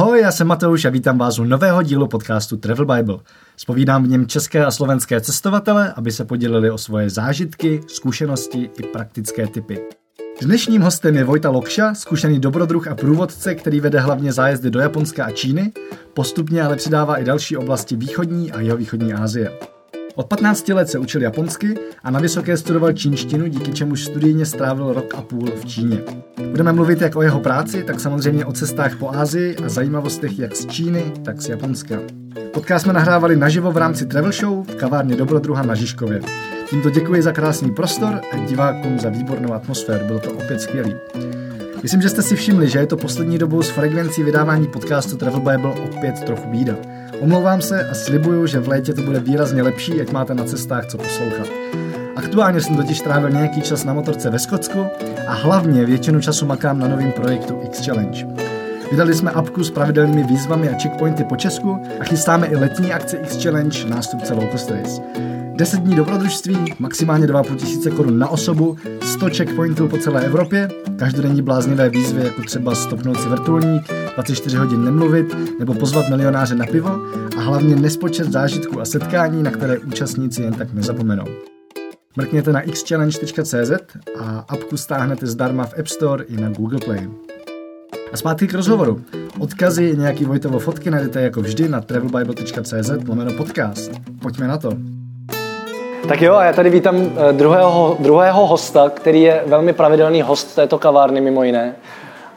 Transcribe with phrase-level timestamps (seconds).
[0.00, 3.18] Ahoj, já jsem Mateuš a vítám vás u nového dílu podcastu Travel Bible.
[3.56, 8.82] Spovídám v něm české a slovenské cestovatele, aby se podělili o svoje zážitky, zkušenosti i
[8.82, 9.80] praktické typy.
[10.42, 15.24] Dnešním hostem je Vojta Lokša, zkušený dobrodruh a průvodce, který vede hlavně zájezdy do Japonska
[15.24, 15.72] a Číny,
[16.14, 19.79] postupně ale přidává i další oblasti východní a jihovýchodní Asie.
[20.20, 24.92] Od 15 let se učil japonsky a na vysoké studoval čínštinu, díky čemuž studijně strávil
[24.92, 25.98] rok a půl v Číně.
[26.50, 30.56] Budeme mluvit jak o jeho práci, tak samozřejmě o cestách po Ázii a zajímavostech jak
[30.56, 31.98] z Číny, tak z Japonska.
[32.52, 36.20] Podcast jsme nahrávali naživo v rámci Travel Show v kavárně Dobrodruha na Žižkově.
[36.70, 40.94] Tímto děkuji za krásný prostor a divákům za výbornou atmosféru, bylo to opět skvělý.
[41.82, 45.40] Myslím, že jste si všimli, že je to poslední dobou s frekvencí vydávání podcastu Travel
[45.40, 46.99] Bible opět trochu bída.
[47.20, 50.86] Omlouvám se a slibuju, že v létě to bude výrazně lepší, ať máte na cestách
[50.86, 51.48] co poslouchat.
[52.16, 54.86] Aktuálně jsem totiž trávil nějaký čas na motorce ve Skotsku
[55.26, 58.26] a hlavně většinu času makám na novém projektu X Challenge.
[58.90, 63.16] Vydali jsme apku s pravidelnými výzvami a checkpointy po Česku a chystáme i letní akce
[63.16, 65.02] X Challenge nástupce Low Cost Race.
[65.54, 71.42] 10 dní dobrodružství, maximálně 2,5 tisíce korun na osobu, 100 checkpointů po celé Evropě, každodenní
[71.42, 73.82] bláznivé výzvy, jako třeba stopnout si vrtulník,
[74.14, 76.90] 24 hodin nemluvit, nebo pozvat milionáře na pivo
[77.36, 81.26] a hlavně nespočet zážitků a setkání, na které účastníci jen tak nezapomenou.
[82.16, 83.70] Mrkněte na xchallenge.cz
[84.20, 87.08] a apku stáhnete zdarma v App Store i na Google Play.
[88.12, 89.00] A zpátky k rozhovoru.
[89.38, 93.90] Odkazy, nějaký Vojtovo fotky najdete jako vždy na travelbible.cz lomeno podcast.
[94.22, 94.72] Pojďme na to.
[96.08, 100.54] Tak jo, a já tady vítám eh, druhého, druhého hosta, který je velmi pravidelný host
[100.54, 101.74] této kavárny mimo jiné.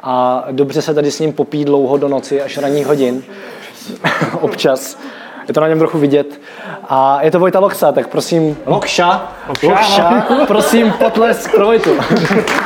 [0.03, 3.23] A dobře se tady s ním popí dlouho do noci, až ranních hodin.
[4.41, 4.97] Občas.
[5.47, 6.41] Je to na něm trochu vidět.
[6.89, 8.57] A je to Vojta Loksa, tak prosím...
[8.65, 9.31] Lokša.
[9.47, 9.67] Lokša.
[9.67, 10.45] Lokša.
[10.47, 11.89] prosím, potlesk pro Vojtu.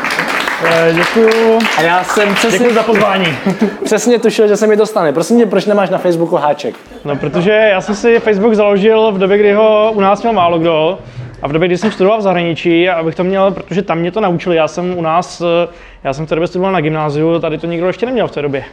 [0.66, 1.59] Eh, Děkuju.
[1.77, 3.25] A já jsem přesně, Děkuji za pozvání.
[3.83, 5.14] přesně tušil, že se mi dostane.
[5.14, 6.75] Prosím tě, proč nemáš na Facebooku háček?
[7.05, 10.59] No, protože já jsem si Facebook založil v době, kdy ho u nás měl málo
[10.59, 10.99] kdo.
[11.41, 14.21] A v době, kdy jsem studoval v zahraničí, abych to měl, protože tam mě to
[14.21, 15.67] naučili, já jsem u nás, eh,
[16.04, 18.42] já jsem v té době studoval na gymnáziu, tady to nikdo ještě neměl v té
[18.42, 18.64] době.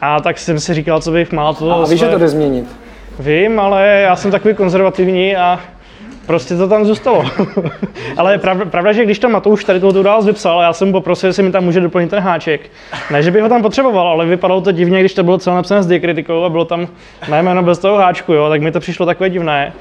[0.00, 1.72] A tak jsem si říkal, co bych mal to.
[1.72, 2.66] A víš, že to jde změnit?
[3.18, 5.60] Vím, ale já jsem takový konzervativní a
[6.26, 7.24] prostě to tam zůstalo.
[8.16, 11.28] ale je pravda, pravda, že když to Matouš tady tu událost vypsal, já jsem poprosil,
[11.28, 12.60] jestli mi tam může doplnit ten háček.
[13.10, 15.82] Ne, že bych ho tam potřeboval, ale vypadalo to divně, když to bylo celé napsané
[15.82, 16.88] s diakritikou a bylo tam
[17.28, 19.72] mé jméno bez toho háčku, jo, tak mi to přišlo takové divné.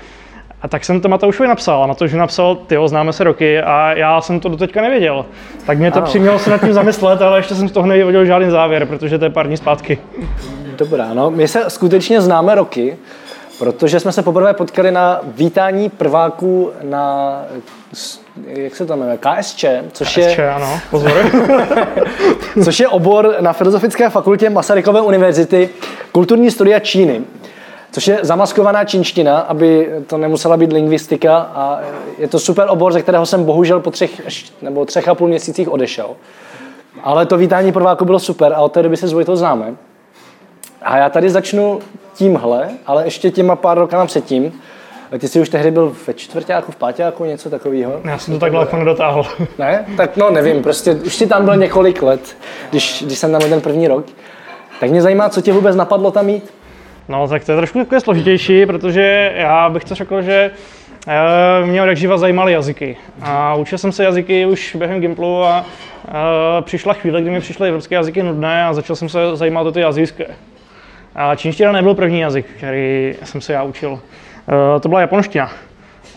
[0.61, 3.93] A tak jsem to Matoušovi napsal a Matouš mi napsal, ty známe se roky a
[3.93, 5.25] já jsem to doteďka nevěděl.
[5.65, 6.05] Tak mě to Ano.
[6.05, 9.25] přimělo se nad tím zamyslet, ale ještě jsem z toho nevyvodil žádný závěr, protože to
[9.25, 9.97] je pár dní zpátky.
[10.77, 12.97] Dobrá, no, my se skutečně známe roky,
[13.59, 17.41] protože jsme se poprvé potkali na vítání prváků na,
[18.47, 21.11] jak se to jmenuje, KSČ, což Ještě, je, ano, pozor.
[22.63, 25.69] což je obor na Filozofické fakultě Masarykové univerzity
[26.11, 27.21] kulturní studia Číny.
[27.91, 31.79] Což je zamaskovaná čínština, aby to nemusela být lingvistika a
[32.17, 34.21] je to super obor, ze kterého jsem bohužel po třech
[34.61, 36.09] nebo třech a půl měsících odešel.
[37.03, 39.75] Ale to vítání prváku bylo super a od té doby se s Vojtou známe.
[40.85, 41.79] A já tady začnu
[42.13, 44.51] tímhle, ale ještě těma pár rokama předtím.
[45.19, 48.01] Ty jsi už tehdy byl ve čtvrtáku, v páťáku, něco takového?
[48.03, 49.25] Já jsem to takhle jako nedotáhl.
[49.59, 49.85] Ne?
[49.97, 52.37] Tak no nevím, prostě už si tam byl několik let,
[52.69, 54.05] když, když jsem tam byl ten první rok.
[54.79, 56.53] Tak mě zajímá, co tě vůbec napadlo tam jít?
[57.09, 60.51] No, tak to je trošku takové složitější, protože já bych to řekl, že
[61.07, 62.97] eh, mě od živa zajímaly jazyky.
[63.21, 65.65] A učil jsem se jazyky už během Gimplu a
[66.07, 66.11] eh,
[66.61, 69.83] přišla chvíle, kdy mi přišly evropské jazyky nudné a začal jsem se zajímat o ty
[69.83, 70.25] azijské.
[71.15, 73.99] A čínština nebyl první jazyk, který jsem se já učil.
[74.75, 75.49] Eh, To byla japonština.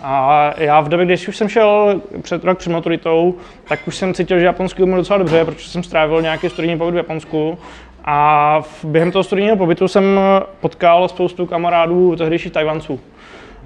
[0.03, 3.34] A já v době, když už jsem šel před rok před maturitou,
[3.69, 6.92] tak už jsem cítil, že japonský umím docela dobře, protože jsem strávil nějaký studijní pobyt
[6.92, 7.59] v Japonsku.
[8.04, 10.20] A během toho studijního pobytu jsem
[10.60, 13.00] potkal spoustu kamarádů tehdejších Tajvanců.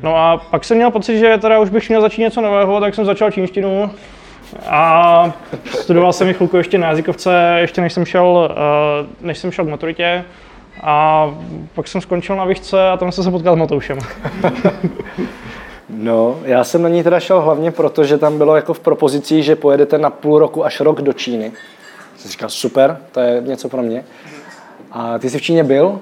[0.03, 2.95] No a pak jsem měl pocit, že teda už bych měl začít něco nového, tak
[2.95, 3.91] jsem začal čínštinu.
[4.69, 5.33] A
[5.67, 9.65] studoval jsem ji chvilku ještě na jazykovce, ještě než jsem šel, eh, než jsem šel
[9.65, 10.25] k maturitě.
[10.81, 11.27] A
[11.75, 13.99] pak jsem skončil na výšce a tam jsem se potkal s Matoušem.
[15.89, 19.45] No, já jsem na ní teda šel hlavně proto, že tam bylo jako v propozicích,
[19.45, 21.53] že pojedete na půl roku až rok do Číny.
[22.17, 24.05] Jsem říkal, super, to je něco pro mě.
[24.93, 26.01] A ty jsi v Číně byl?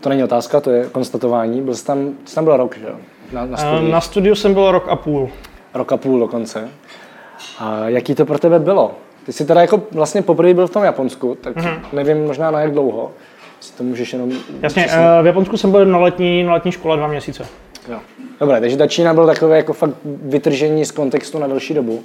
[0.00, 1.62] To není otázka, to je konstatování.
[1.62, 2.94] Byl jsi tam, jsi tam byl rok, že jo?
[3.32, 3.92] Na, na Eh, studiích.
[3.92, 5.28] Na studiu jsem byl rok a půl.
[5.74, 6.68] Rok a půl dokonce.
[7.58, 8.94] A jaký to pro tebe bylo?
[9.26, 11.80] Ty jsi teda jako vlastně poprvé byl v tom Japonsku, tak mm-hmm.
[11.92, 13.10] nevím možná na jak dlouho.
[13.60, 14.30] Si to můžeš jenom...
[14.62, 17.46] Jasně, přesně- eh, v Japonsku jsem byl na letní, na letní škole dva měsíce.
[17.88, 17.98] Jo.
[18.40, 22.02] Dobré, takže ta Čína byl takové jako fakt vytržení z kontextu na delší dobu.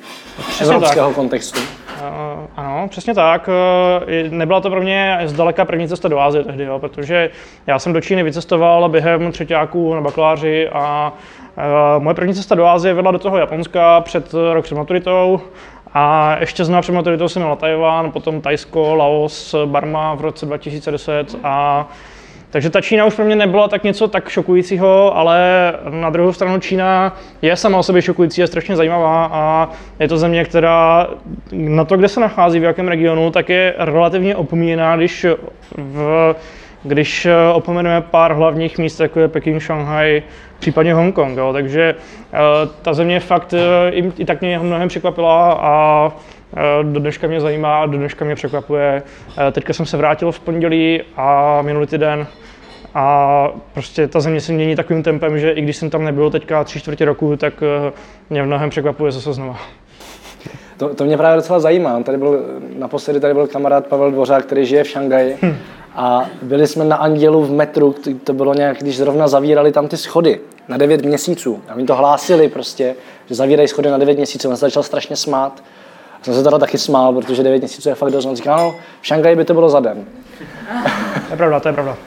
[0.50, 1.59] Přesně Evropského kontextu.
[1.59, 3.47] Uh, ano, přesně tak.
[3.47, 7.29] Uh, nebyla to pro mě zdaleka první cesta do Ázie tehdy, jo, protože
[7.67, 11.13] já jsem do Číny vycestoval během třetíáků na bakaláři a
[11.97, 15.41] uh, moje první cesta do Ázie vedla do toho Japonska před rok před maturitou
[15.93, 21.35] a ještě znovu před maturitou jsem měl Tajván, potom Tajsko, Laos, Barma v roce 2010
[21.43, 21.87] a
[22.49, 25.39] takže ta Čína už pro mě nebyla tak něco tak šokujícího, ale
[25.89, 29.69] na druhou stranu Čína je sama o sobě šokující, je strašně zajímavá a
[29.99, 31.07] je to země, která
[31.51, 35.25] na to, kde se nachází, v jakém regionu, tak je relativně opomíjená, když
[35.77, 36.35] v
[36.83, 40.23] když opomeneme pár hlavních míst, jako je Peking, Shanghai,
[40.63, 41.38] případně Hongkong.
[41.38, 41.54] Jo.
[41.54, 42.39] Takže uh,
[42.81, 43.60] ta země fakt uh,
[44.18, 48.36] i, tak mě mnohem překvapila a uh, do dneška mě zajímá a do dneška mě
[48.36, 49.04] překvapuje.
[49.51, 52.27] Teďka jsem se vrátil v pondělí a minulý týden
[52.94, 56.63] a prostě ta země se mění takovým tempem, že i když jsem tam nebyl teďka
[56.63, 57.54] tři čtvrtě roku, tak
[58.30, 59.60] mě mnohem překvapuje zase znova.
[60.83, 62.03] To, to mě právě docela zajímá.
[62.03, 62.45] Tady byl,
[62.77, 65.38] naposledy tady byl kamarád Pavel Dvořák, který žije v Šangaji.
[65.41, 65.56] Hm.
[65.95, 69.97] A byli jsme na Andělu v metru, to bylo nějak, když zrovna zavírali tam ty
[69.97, 71.62] schody na 9 měsíců.
[71.69, 72.95] A oni to hlásili prostě,
[73.25, 74.50] že zavírají schody na 9 měsíců.
[74.50, 75.63] On se začal strašně smát.
[76.21, 78.25] A jsem se teda taky smál, protože 9 měsíců je fakt dost.
[78.25, 80.06] On říkal, no, v Šangaji by to bylo za den.
[81.27, 81.97] To je pravda, to je pravda.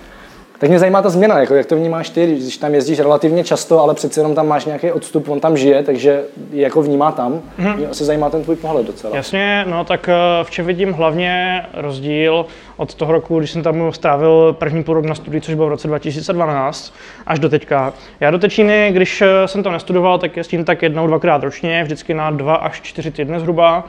[0.58, 3.80] Tak mě zajímá ta změna, jako jak to vnímáš ty, když tam jezdíš relativně často,
[3.80, 7.42] ale přeci jenom tam máš nějaký odstup, on tam žije, takže jako vnímá tam.
[7.58, 7.76] Mm-hmm.
[7.76, 9.16] Mě se zajímá ten tvůj pohled docela.
[9.16, 13.92] Jasně, no tak eh, v čem vidím hlavně rozdíl od toho roku, když jsem tam
[13.92, 16.94] strávil první půl rok na studii, což bylo v roce 2012,
[17.26, 17.92] až do teďka.
[18.20, 22.14] Já do Číny, když eh, jsem to nestudoval, tak jezdím tak jednou, dvakrát ročně, vždycky
[22.14, 23.84] na dva až čtyři týdny zhruba.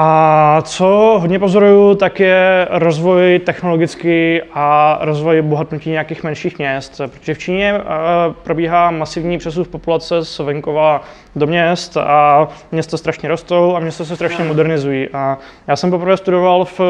[0.00, 7.34] A co hodně pozoruju, tak je rozvoj technologický a rozvoj bohatnutí nějakých menších měst, protože
[7.34, 7.84] v Číně eh,
[8.42, 11.02] probíhá masivní přesuv populace z venkova
[11.36, 15.08] do měst a města strašně rostou a města se strašně modernizují.
[15.08, 16.80] A já jsem poprvé studoval v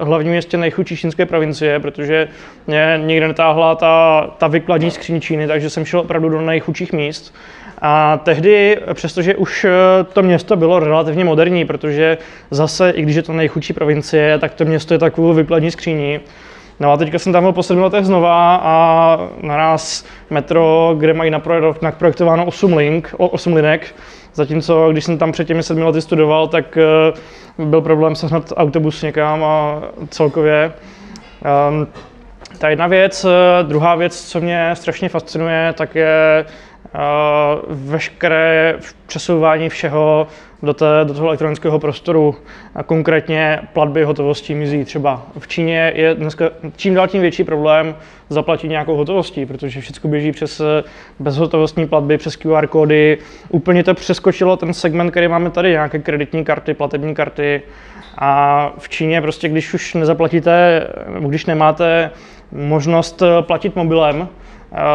[0.00, 2.28] hlavním městě nejchudší čínské provincie, protože
[2.66, 7.34] mě nikde netáhla ta, ta vykladní skříň Číny, takže jsem šel opravdu do nejchudších míst.
[7.84, 9.70] A tehdy, přestože už eh,
[10.12, 12.18] to město bylo relativně moderní, protože
[12.52, 16.20] zase, i když je to nejchudší provincie, tak to město je takovou vykladní skříní.
[16.80, 21.30] No a teďka jsem tam byl po sedmi letech znova a naraz metro, kde mají
[21.82, 23.94] naprojektováno 8, link, 8 linek,
[24.34, 29.02] zatímco když jsem tam před těmi sedmi lety studoval, tak eh, byl problém sehnat autobus
[29.02, 30.72] někam a celkově.
[31.70, 31.86] Um,
[32.58, 33.24] ta jedna věc.
[33.24, 36.44] Eh, druhá věc, co mě strašně fascinuje, tak je
[37.68, 40.26] veškeré přesouvání všeho
[40.62, 42.34] do, té, do toho elektronického prostoru.
[42.74, 44.84] A konkrétně platby hotovostí mizí.
[44.84, 47.94] Třeba v Číně je dneska čím dál tím větší problém
[48.28, 50.84] zaplatit nějakou hotovostí, protože všechno běží přes eh,
[51.18, 53.18] bezhotovostní platby, přes QR kódy.
[53.48, 57.62] Úplně to přeskočilo ten segment, který máme tady, nějaké kreditní karty, platební karty.
[58.18, 60.86] A v Číně prostě, když už nezaplatíte,
[61.20, 62.10] když nemáte
[62.52, 64.28] možnost eh, platit mobilem,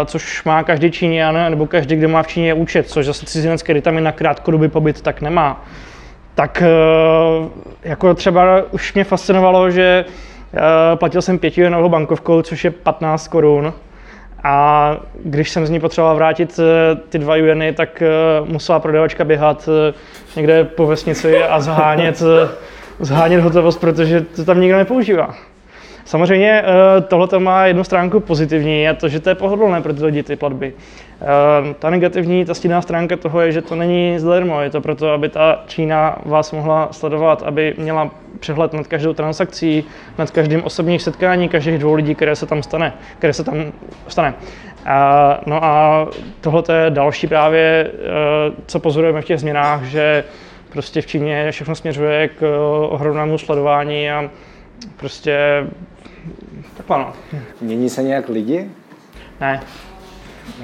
[0.05, 3.81] což má každý Číňan, nebo každý, kdo má v Číně účet, což zase cizinec, který
[3.81, 5.65] tam je na krátkodobý pobyt, tak nemá.
[6.37, 6.69] Tak eh,
[7.83, 10.05] jako třeba už mě fascinovalo, že
[10.53, 13.73] eh, platil jsem pětijenovou bankovkou, což je 15 korun.
[14.43, 18.03] A když jsem z ní potřeboval vrátit eh, ty dva jueny, tak
[18.43, 19.69] musela prodavačka běhat
[20.35, 22.23] někde po vesnici a zhánět,
[22.99, 25.35] zhánět hotovost, protože to tam nikdo nepoužívá.
[26.07, 30.05] Samozřejmě eh, tohle má jednu stránku pozitivní a to, že to je pohodlné pro ty
[30.05, 30.73] lidi, ty platby.
[31.21, 34.63] Eh, ta negativní, ta stíná stránka toho je, že to není zdarma.
[34.63, 39.83] Je to proto, aby ta Čína vás mohla sledovat, aby měla přehled nad každou transakcí,
[40.17, 43.71] nad každým osobním setkáním každých dvou lidí, které se tam stane, které se tam
[44.07, 44.33] stane.
[44.85, 46.07] A, no a
[46.41, 50.23] tohle je další právě, eh, co pozorujeme v těch změnách, že
[50.69, 52.59] prostě v Číně všechno směřuje k
[52.89, 54.29] ohromnému sledování a
[54.97, 55.65] prostě
[56.77, 57.13] tak ano.
[57.61, 58.69] Mění se nějak lidi?
[59.41, 59.61] Ne.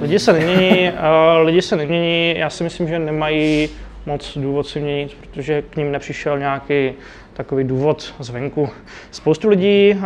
[0.01, 3.69] Lidi se nemění, uh, lidi se nemění, já si myslím, že nemají
[4.05, 6.91] moc důvod si měnit, protože k ním nepřišel nějaký
[7.33, 8.69] takový důvod zvenku.
[9.11, 10.03] Spoustu lidí, uh,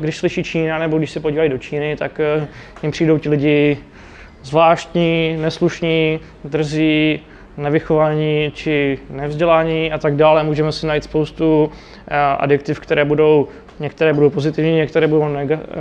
[0.00, 2.44] když slyší Čína nebo když se podívají do Číny, tak uh,
[2.82, 3.78] jim přijdou ti lidi
[4.42, 7.20] zvláštní, neslušní, drzí,
[7.56, 10.44] nevychovaní či nevzdělání a tak dále.
[10.44, 11.72] Můžeme si najít spoustu
[12.38, 13.48] adjektiv, které budou
[13.80, 15.28] některé budou pozitivní, některé budou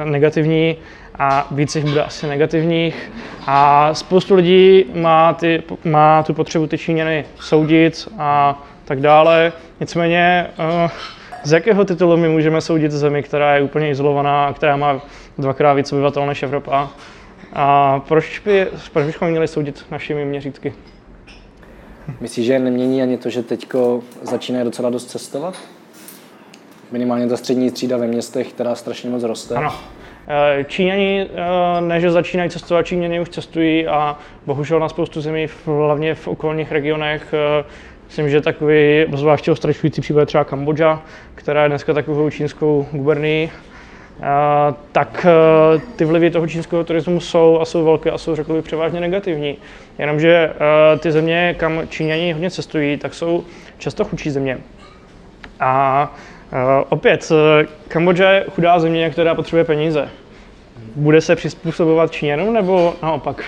[0.03, 0.75] negativní
[1.19, 3.11] a víc jich bude asi negativních.
[3.47, 9.53] A spoustu lidí má, ty, má tu potřebu ty Číňany soudit a tak dále.
[9.79, 10.89] Nicméně eh,
[11.43, 15.01] z jakého titulu my můžeme soudit zemi, která je úplně izolovaná a která má
[15.37, 16.89] dvakrát víc obyvatel než Evropa?
[17.53, 20.73] A proč, by, proč bychom měli soudit našimi měřítky?
[22.21, 25.55] Myslíš, že nemění ani to, že teďko začínají docela dost cestovat?
[26.95, 29.55] Minimálně ta střední třída ve městech, která strašně moc roste.
[29.55, 29.73] Ano.
[30.27, 35.47] Eh, Číňani, eh, ne že začínají cestovat, Číňani už cestují a bohužel na spoustu zemí,
[35.65, 37.65] hlavně v okolních regionech, eh,
[38.05, 41.01] myslím, že takový zvláště ostrašující případ třeba Kambodža,
[41.35, 43.51] která je dneska takovou čínskou gubernií,
[44.91, 45.25] tak
[45.95, 49.57] ty vlivy toho čínského turismu jsou a jsou velké a jsou řekl bych převážně negativní.
[49.97, 50.53] Jenomže
[50.99, 53.43] ty země, kam Číňani hodně cestují, tak jsou
[53.77, 54.57] často chudší země.
[55.59, 56.15] A
[56.89, 60.09] opět, eh, Kambodža je chudá země, která potřebuje peníze.
[60.95, 63.43] Bude se přizpůsobovat Číňanům nebo naopak?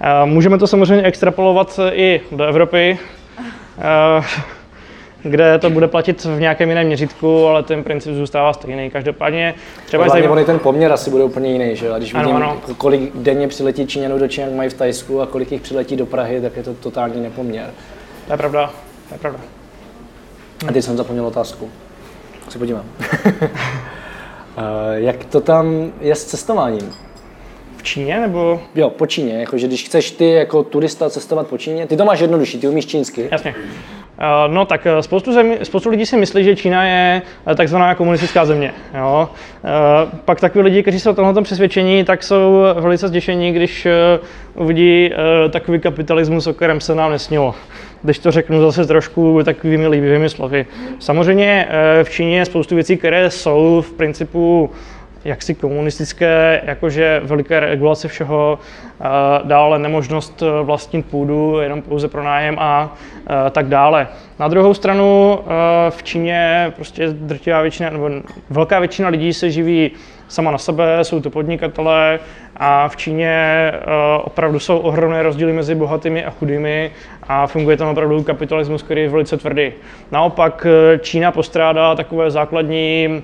[0.00, 2.98] Uh, můžeme to samozřejmě extrapolovat i do Evropy,
[5.22, 8.90] kde to bude platit v nějakém jiném měřítku, ale ten princip zůstává stejný.
[8.90, 9.54] Každopádně
[9.86, 10.44] třeba Hlavně zajímavé...
[10.44, 11.90] ten poměr asi bude úplně jiný, že?
[11.90, 12.60] A když ano, vidím, ano.
[12.78, 16.40] kolik denně přiletí Číňanů do Číňanů mají v Tajsku a kolik jich přiletí do Prahy,
[16.40, 17.70] tak je to totální nepoměr.
[18.26, 18.70] To je pravda,
[19.08, 19.40] to je pravda.
[20.68, 21.70] A teď jsem zapomněl otázku.
[22.48, 22.84] Se podívám.
[24.56, 26.92] Eh, jak to tam je s cestováním?
[27.76, 28.60] V Číně nebo?
[28.74, 29.40] Jo, po Číně.
[29.40, 32.86] Jakože když chceš ty jako turista cestovat po Číně, ty to máš jednodušší, ty umíš
[32.86, 33.28] čínsky.
[33.32, 33.54] Jasně.
[34.18, 37.22] Eh, no tak eh, spoustu, zemi, spoustu lidí si myslí, že Čína je
[37.56, 38.74] takzvaná komunistická země.
[38.98, 39.28] Jo?
[40.24, 43.86] Pak takový lidi, kteří jsou o tomhle přesvědčení, tak jsou velice zděšení, když
[44.54, 45.10] uvidí
[45.50, 47.54] takový kapitalismus, o kterém se nám nesnilo
[48.04, 50.66] když to řeknu zase trošku takovými líbivými slovy.
[50.98, 54.70] Samozřejmě eh, v Číně je spoustu věcí, které jsou v principu
[55.24, 59.04] jaksi komunistické, jakože veliké regulace všeho, eh,
[59.44, 62.96] dále nemožnost eh, vlastnit půdu jenom pouze pro nájem a
[63.50, 64.08] tak dále.
[64.38, 65.38] Na druhou stranu
[65.90, 68.10] v Číně prostě drtivá většina, nebo
[68.50, 69.90] velká většina lidí se živí
[70.28, 72.18] sama na sebe, jsou to podnikatelé
[72.56, 73.72] a v Číně
[74.24, 76.90] opravdu jsou ohromné rozdíly mezi bohatými a chudými
[77.22, 79.72] a funguje tam opravdu kapitalismus, který je velice tvrdý.
[80.10, 83.22] Naopak eh, Čína postrádá takové základní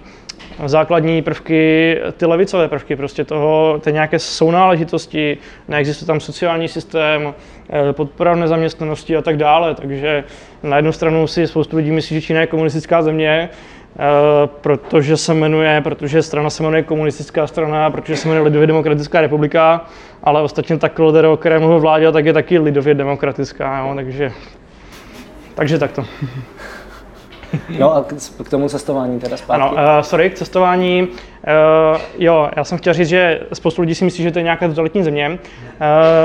[0.66, 7.34] základní prvky, ty levicové prvky, prostě toho, ty nějaké sounáležitosti, neexistuje tam sociální systém,
[7.70, 9.74] eh, podpora nezaměstnanosti a tak dále.
[9.74, 10.24] Takže
[10.62, 13.50] na jednu stranu si spoustu lidí myslí, že Čína je komunistická země,
[13.98, 19.20] Eh, protože se jmenuje, protože strana se jmenuje komunistická strana, protože se jmenuje Lidově demokratická
[19.20, 19.84] republika,
[20.22, 24.32] ale ostatně ta Klodera, o které mluvil vládě, tak je taky lidově demokratická, jo, takže,
[25.54, 26.04] takže takto.
[27.78, 28.04] No a
[28.44, 29.62] k tomu cestování teda zpátky.
[29.62, 31.02] Ano, uh, sorry, k cestování.
[31.02, 34.68] Uh, jo, já jsem chtěl říct, že spoustu lidí si myslí, že to je nějaká
[34.68, 35.38] totalitní země.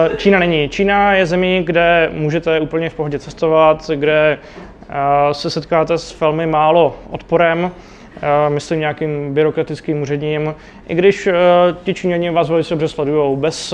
[0.10, 0.70] Uh, Čína není.
[0.70, 4.38] Čína je zemí, kde můžete úplně v pohodě cestovat, kde
[5.32, 7.72] se setkáte s velmi málo odporem,
[8.50, 10.56] myslím nějakým byrokratickým úředním,
[10.88, 11.30] i když
[11.84, 13.38] ti Číňani vás velice dobře sledují.
[13.38, 13.74] Bez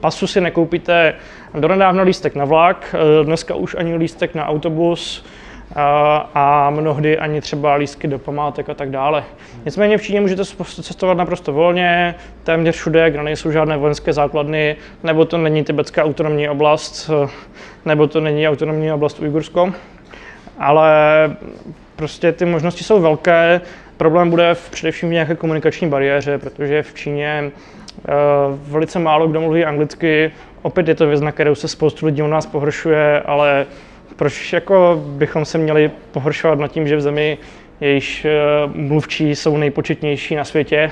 [0.00, 1.14] pasu si nekoupíte
[1.54, 5.24] donedávno lístek na vlak, dneska už ani lístek na autobus,
[6.34, 9.24] a mnohdy ani třeba lístky do památek a tak dále.
[9.64, 10.44] Nicméně v Číně můžete
[10.82, 12.14] cestovat naprosto volně,
[12.44, 17.10] téměř všude, kde nejsou žádné vojenské základny, nebo to není tibetská autonomní oblast,
[17.84, 19.72] nebo to není autonomní oblast Ujgursko
[20.58, 20.90] ale
[21.96, 23.60] prostě ty možnosti jsou velké.
[23.96, 28.12] Problém bude v, především v nějaké komunikační bariéře, protože v Číně uh,
[28.72, 30.32] velice málo kdo mluví anglicky.
[30.62, 33.66] Opět je to věc, na kterou se spoustu lidí u nás pohoršuje, ale
[34.16, 37.38] proč jako bychom se měli pohoršovat nad tím, že v zemi
[37.80, 40.90] jejíž uh, mluvčí jsou nejpočetnější na světě,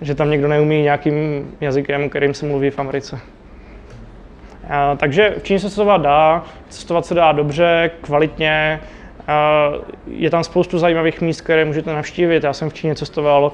[0.00, 3.20] že tam někdo neumí nějakým jazykem, kterým se mluví v Americe.
[4.96, 8.80] Takže v Číně se cestovat dá, cestovat se dá dobře, kvalitně,
[10.06, 12.44] je tam spoustu zajímavých míst, které můžete navštívit.
[12.44, 13.52] Já jsem v Číně cestoval,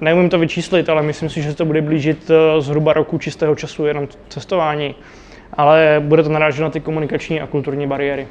[0.00, 3.86] neumím to vyčíslit, ale myslím si, že to bude blížit e, zhruba roku čistého času
[3.86, 4.94] jenom cestování.
[5.52, 8.28] Ale bude to narážet na ty komunikační a kulturní bariéry.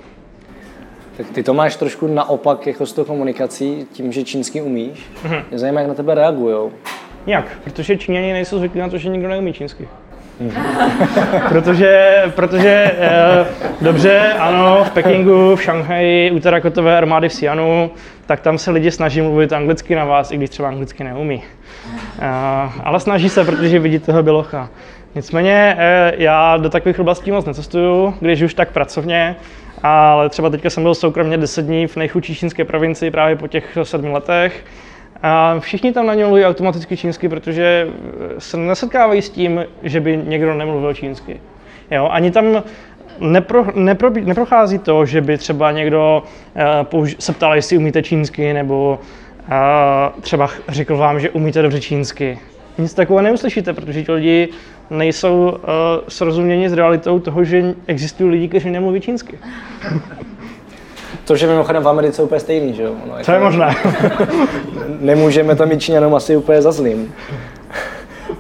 [1.17, 5.09] Tak ty to máš trošku naopak jako s tou komunikací, tím, že čínsky umíš.
[5.23, 5.43] Mm-hmm.
[5.49, 6.71] Mě zajímá, jak na tebe reagují.
[7.27, 7.59] Jak?
[7.63, 9.87] Protože Číňani nejsou zvyklí na to, že nikdo neumí čínsky.
[11.49, 13.45] protože, protože eh,
[13.81, 17.91] dobře, ano, v Pekingu, v Šanghaji, u terakotové armády v Sianu,
[18.25, 21.43] tak tam se lidi snaží mluvit anglicky na vás, i když třeba anglicky neumí.
[22.19, 22.27] Eh,
[22.83, 24.69] ale snaží se, protože vidí toho bylocha.
[25.15, 29.35] Nicméně eh, já do takových oblastí moc necestuju, když už tak pracovně,
[29.83, 33.77] ale třeba teďka jsem byl soukromně 10 dní v nejchudší čínské provincii právě po těch
[33.83, 34.63] sedmi letech
[35.23, 37.87] a všichni tam na ně mluví automaticky čínsky, protože
[38.37, 41.41] se nesetkávají s tím, že by někdo nemluvil čínsky.
[41.91, 42.09] Jo?
[42.11, 42.63] Ani tam
[43.19, 46.23] nepro, nepro, neprochází to, že by třeba někdo
[46.55, 48.99] uh, použ- se ptal, jestli umíte čínsky, nebo
[49.47, 52.39] uh, třeba řekl vám, že umíte dobře čínsky.
[52.77, 54.49] nic takového neuslyšíte, protože ti lidi
[54.89, 55.57] nejsou uh,
[56.07, 59.39] srozuměni s realitou toho, že existují lidi, kteří nemluví čínsky.
[61.31, 62.95] Což je mimochodem v Americe úplně stejný, že jo?
[63.05, 63.75] No, to je možné.
[64.99, 67.13] Nemůžeme tam mít Číňanům asi úplně za zlým.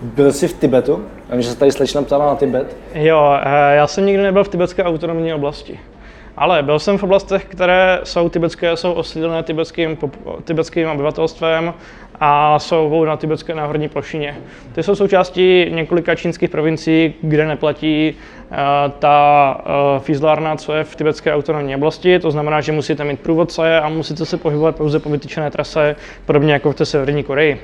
[0.01, 1.05] Byl jsi v Tibetu?
[1.29, 2.77] Já vím, že se tady slečna ptala na Tibet.
[2.93, 5.79] Jo, eh, já jsem nikdy nebyl v tibetské autonomní oblasti.
[6.37, 9.97] Ale byl jsem v oblastech, které jsou tibetské, jsou osídlené tibetským,
[10.43, 11.73] tibetským obyvatelstvem
[12.23, 14.37] a jsou na tibetské náhorní plošině.
[14.71, 18.57] Ty jsou součástí několika čínských provincií, kde neplatí uh,
[18.99, 22.19] ta uh, fízlárna, co je v tibetské autonomní oblasti.
[22.19, 26.53] To znamená, že musíte mít průvodce a musíte se pohybovat pouze po vytyčené trase, podobně
[26.53, 27.61] jako v té Severní Koreji.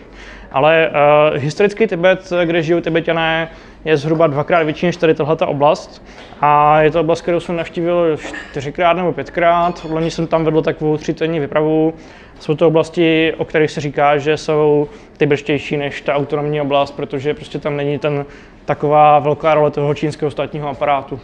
[0.52, 3.50] Ale uh, historický Tibet, kde žijou Tibetané,
[3.88, 6.04] je zhruba dvakrát větší než tady tahle oblast.
[6.42, 8.18] A je to oblast, kterou jsem navštívil
[8.50, 9.86] čtyřikrát nebo pětkrát.
[9.90, 11.94] Loni jsem tam vedl takovou tři týdní vypravu.
[12.40, 17.34] Jsou to oblasti, o kterých se říká, že jsou tibetštější než ta autonomní oblast, protože
[17.34, 18.26] prostě tam není ten
[18.66, 21.20] taková velká role toho čínského státního aparátu.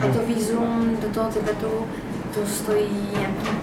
[0.00, 1.86] A to výzum do toho Tibetu,
[2.34, 3.56] to stojí nějaký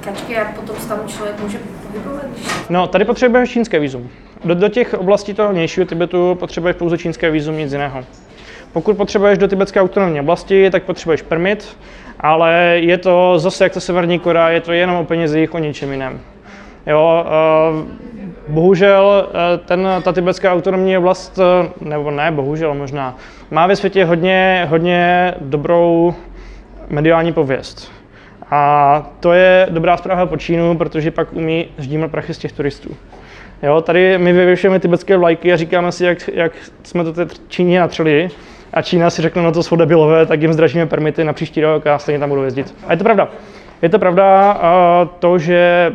[0.00, 2.24] kačky a potom se tam člověk může pohybovat?
[2.70, 4.10] No, tady potřebuješ čínské výzum.
[4.46, 8.04] Do, do těch oblastí toho vnějšího Tibetu potřebuješ pouze čínské výzum, nic jiného.
[8.72, 11.76] Pokud potřebuješ do tibetské autonomní oblasti, tak potřebuješ permit,
[12.20, 15.92] ale je to zase jak to Severní Korea, je to jenom o penězích, o ničem
[15.92, 16.20] jiném.
[16.86, 17.26] Jo,
[17.78, 17.84] uh,
[18.48, 23.16] bohužel uh, ten, ta tibetská autonomní oblast, uh, nebo ne, bohužel možná,
[23.50, 26.14] má ve světě hodně, hodně dobrou
[26.88, 27.92] mediální pověst.
[28.50, 32.96] A to je dobrá zpráva po Čínu, protože pak umí ždímat prachy z těch turistů.
[33.62, 37.80] Jo, tady my vyvěšujeme tibetské vlajky a říkáme si, jak, jak jsme to té Číně
[37.80, 38.30] natřeli,
[38.72, 41.86] a Čína si řekne, no to jsou debilové, tak jim zdražíme permity na příští rok
[41.86, 42.74] a stejně tam budou jezdit.
[42.86, 43.28] A je to pravda.
[43.82, 44.60] Je to pravda
[45.18, 45.92] to, že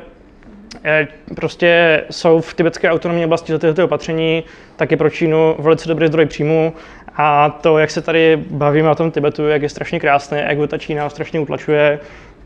[0.86, 4.44] e, prostě jsou v tibetské autonomní oblasti za tyto opatření,
[4.76, 6.74] tak je pro Čínu velice dobrý zdroj příjmu.
[7.16, 10.68] A to, jak se tady bavíme o tom Tibetu, jak je strašně krásné, jak ho
[10.68, 12.00] ta Čína strašně utlačuje,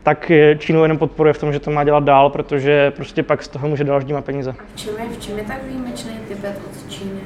[0.06, 3.48] tak Čínu jenom podporuje v tom, že to má dělat dál, protože prostě pak z
[3.48, 4.54] toho může dál ždímat peníze.
[4.74, 7.20] V čem je, v čem je tak výjimečný Tibet od Číny?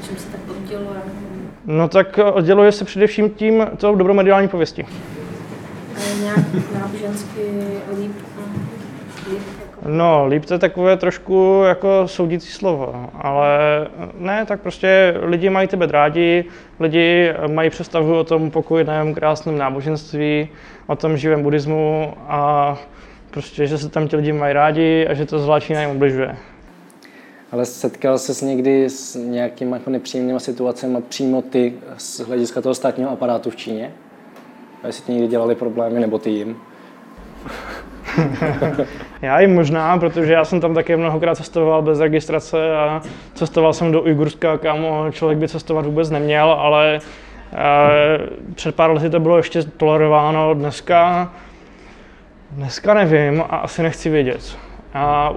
[0.00, 1.00] V čem se tak odděluje?
[1.66, 4.82] No tak odděluje se především tím tou dobrou mediální pověstí.
[5.96, 6.38] A nějak
[6.80, 7.40] nábožensky
[7.98, 8.12] líp?
[9.86, 13.48] No, líp to je takové trošku jako soudící slovo, ale
[14.18, 16.44] ne, tak prostě lidi mají tebe rádi,
[16.80, 20.48] lidi mají představu o tom pokojném, krásném náboženství,
[20.86, 22.78] o tom živém buddhismu a
[23.30, 26.36] prostě, že se tam ti lidi mají rádi a že to zvláštní jim ubližuje.
[27.52, 33.10] Ale setkal se někdy s nějakými jako nepříjemnými situacemi přímo ty z hlediska toho státního
[33.10, 33.92] aparátu v Číně?
[34.82, 36.56] A jestli ti někdy dělali problémy, nebo ty jim?
[39.22, 43.02] já jim možná, protože já jsem tam také mnohokrát cestoval bez registrace a
[43.34, 44.78] cestoval jsem do Ujgurska, kam
[45.10, 47.00] člověk by cestovat vůbec neměl, ale e,
[48.54, 51.30] před pár lety to bylo ještě tolerováno, dneska,
[52.50, 54.58] dneska nevím a asi nechci vědět.
[54.94, 55.32] A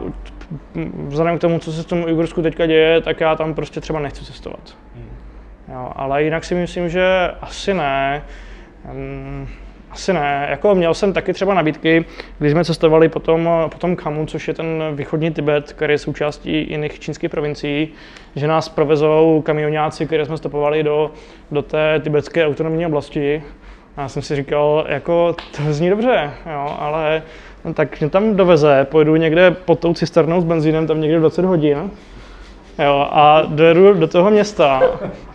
[1.07, 3.99] vzhledem k tomu, co se v tom Ujgursku teďka děje, tak já tam prostě třeba
[3.99, 4.77] nechci cestovat.
[5.67, 8.23] Jo, ale jinak si myslím, že asi ne.
[8.91, 9.47] Um,
[9.93, 10.47] asi ne.
[10.49, 12.05] Jako měl jsem taky třeba nabídky,
[12.39, 16.99] když jsme cestovali potom, potom Kamu, což je ten východní Tibet, který je součástí jiných
[16.99, 17.89] čínských provincií,
[18.35, 21.11] že nás provezou kamionáci, které jsme stopovali do,
[21.51, 23.43] do té tibetské autonomní oblasti.
[23.97, 27.23] A já jsem si říkal, jako to zní dobře, jo, ale
[27.65, 31.45] no, tak mě tam doveze, pojedu někde pod tou cisternou s benzínem, tam někde 20
[31.45, 31.91] hodin,
[32.79, 34.81] Jo, a dojedu do toho města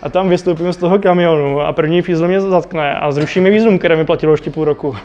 [0.02, 3.78] a tam vystoupím z toho kamionu a první fízl mě zatkne a zruší mi výzum,
[3.78, 4.96] které mi platilo ještě půl roku.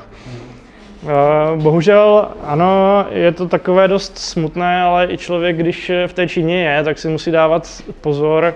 [1.55, 6.83] Bohužel, ano, je to takové dost smutné, ale i člověk, když v té Číně je,
[6.83, 8.53] tak si musí dávat pozor,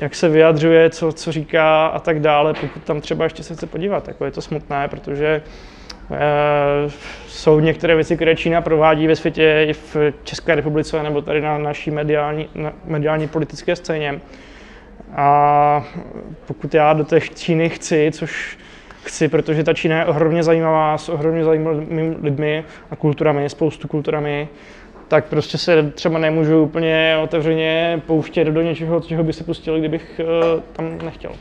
[0.00, 3.66] jak se vyjadřuje, co, co říká a tak dále, pokud tam třeba ještě se chce
[3.66, 4.08] podívat.
[4.08, 5.69] Jako je to smutné, protože Eh,
[7.26, 11.58] jsou některé věci, které Čína provádí ve světě i v České republice nebo tady na
[11.58, 14.20] naší mediální, na mediální politické scéně.
[15.16, 15.84] A
[16.46, 18.58] pokud já do té Číny chci, což
[19.04, 24.48] chci, protože ta Čína je ohromně zajímavá, s ohromně zajímavými lidmi a kulturami, spoustu kulturami,
[25.08, 30.20] tak prostě se třeba nemůžu úplně otevřeně pouštět do něčeho, čeho by se pustil, kdybych
[30.24, 31.32] uh, tam nechtěl.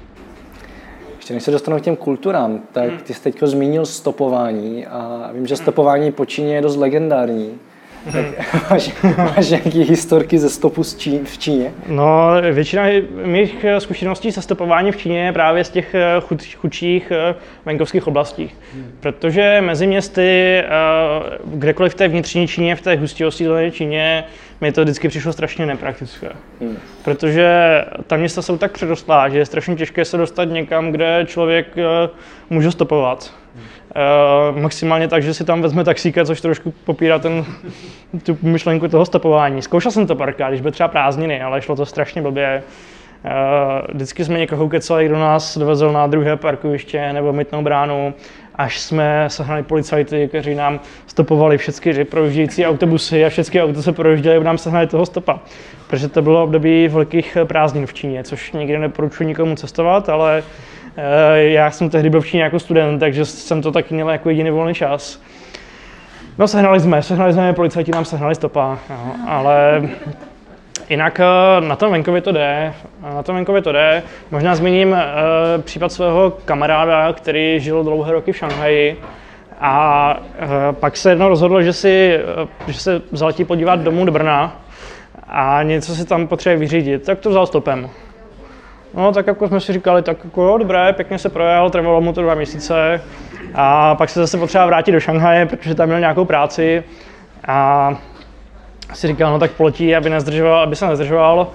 [1.29, 2.97] Ještě než se dostanu k těm kulturám, tak hmm.
[2.97, 7.59] ty jsi teď zmínil stopování a vím, že stopování po Číně je dost legendární.
[8.11, 8.25] Tak
[8.71, 11.73] máš, máš nějaké historky ze stopu z Čín, v Číně?
[11.87, 12.83] No, většina
[13.25, 18.07] mých zkušeností se stopování v Číně je právě z těch eh, chud, chudších eh, venkovských
[18.07, 18.51] oblastí.
[18.99, 20.67] Protože mezi městy, eh,
[21.45, 24.23] kdekoliv v té vnitřní Číně, v té hustě osídlené Číně,
[24.61, 26.29] mi to vždycky přišlo strašně nepraktické.
[26.61, 26.77] Hmm.
[27.03, 31.67] Protože ta města jsou tak předostlá, že je strašně těžké se dostat někam, kde člověk
[31.77, 31.83] uh,
[32.49, 33.33] může stopovat.
[34.51, 37.45] Uh, maximálně tak, že si tam vezme taxíka, což trošku popírá ten,
[38.23, 39.61] tu myšlenku toho stopování.
[39.61, 42.63] Zkoušel jsem to párkrát, když byly třeba prázdniny, ale šlo to strašně blbě.
[43.25, 43.31] Uh,
[43.93, 48.13] vždycky jsme někoho ukecali, kdo nás dovezl na druhé parkoviště nebo mytnou bránu,
[48.59, 54.35] až jsme sehnali policajty, kteří nám stopovali všechny projíždějící autobusy a všechny auta se projížděly,
[54.35, 55.39] aby nám sehnali toho stopa.
[55.87, 61.03] Protože to bylo období velkých prázdnin v Číně, což nikdy neporučuji nikomu cestovat, ale uh,
[61.35, 64.49] já jsem tehdy byl v Číně jako student, takže jsem to taky měl jako jediný
[64.49, 65.21] volný čas.
[66.37, 69.89] No sehnali jsme, sehnali jsme, policajti nám sehnali stopa, no, ale
[70.89, 74.03] Jinak eh, na tom venkově to jde, na tom venkově to jde.
[74.31, 74.97] Možná zmíním uh,
[75.61, 78.99] případ svého kamaráda, který žil dlouhé roky v Šanghaji.
[79.59, 84.11] A uh, pak se jednou rozhodl, že, si, uh, že se zaletí podívat domů do
[84.11, 84.61] Brna
[85.27, 87.89] a něco si tam potřebuje vyřídit, tak to vzal stopem.
[88.93, 92.13] No tak jako jsme si říkali, tak jako jo, dobré, pěkně se projel, trvalo mu
[92.13, 93.01] to dva měsíce.
[93.55, 96.83] A pak se zase potřeba vrátit do Šanghaje, protože tam měl nějakou práci.
[97.47, 97.97] A
[98.93, 101.47] si říkal, no tak poletí, aby, nezdržoval, aby se nezdržoval.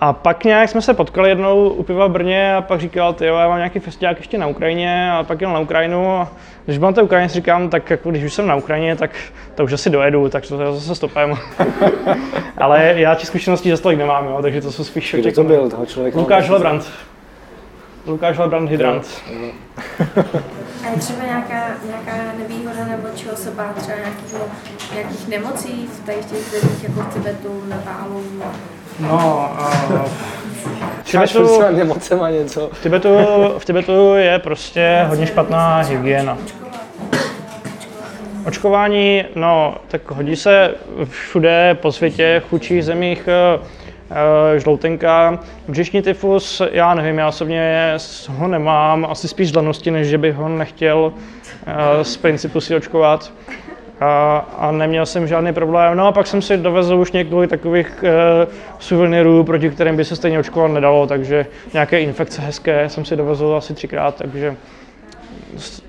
[0.00, 3.26] A pak nějak jsme se potkali jednou u piva v Brně a pak říkal, ty
[3.26, 6.16] jo, já mám nějaký festiák ještě na Ukrajině a pak jel na Ukrajinu.
[6.16, 6.28] A
[6.64, 9.10] když byl na té Ukrajině, si říkám, tak jako když už jsem na Ukrajině, tak
[9.54, 11.34] to už asi dojedu, tak to zase stopem.
[12.58, 15.14] Ale já ti zkušenosti ze tolik nemám, jo, takže to jsou spíš...
[15.18, 16.18] Kdo to byl, toho člověka?
[16.18, 16.90] Lukáš Lebrant.
[18.06, 19.22] Lukáš Lebrant Hydrant.
[20.86, 24.34] A je třeba nějaká, nějaká nevýhoda nebo čeho se bát třeba nějakých,
[24.94, 28.24] nějakých nemocí v těch zemích jako v Tibetu, Nepálu?
[29.00, 29.50] No,
[29.90, 30.00] uh,
[31.02, 32.70] v Tibetu, nemocema něco.
[32.72, 33.08] V Tibetu,
[33.58, 36.38] v Tibetu je prostě hodně špatná hygiena.
[38.46, 40.74] Očkování, no, tak hodí se
[41.08, 43.60] všude po světě, v chudších zemích Eh,
[44.56, 45.38] žloutenka.
[45.68, 47.94] Břišní tyfus, já nevím, já osobně
[48.28, 51.12] ho nemám, asi spíš dlanosti, než že bych ho nechtěl
[51.66, 53.32] eh, z principu si očkovat.
[54.00, 55.96] A, a neměl jsem žádný problém.
[55.96, 60.16] No a pak jsem si dovezl už několik takových uh, suvenirů, proti kterým by se
[60.16, 64.56] stejně očkovat nedalo, takže nějaké infekce hezké jsem si dovezl asi třikrát, takže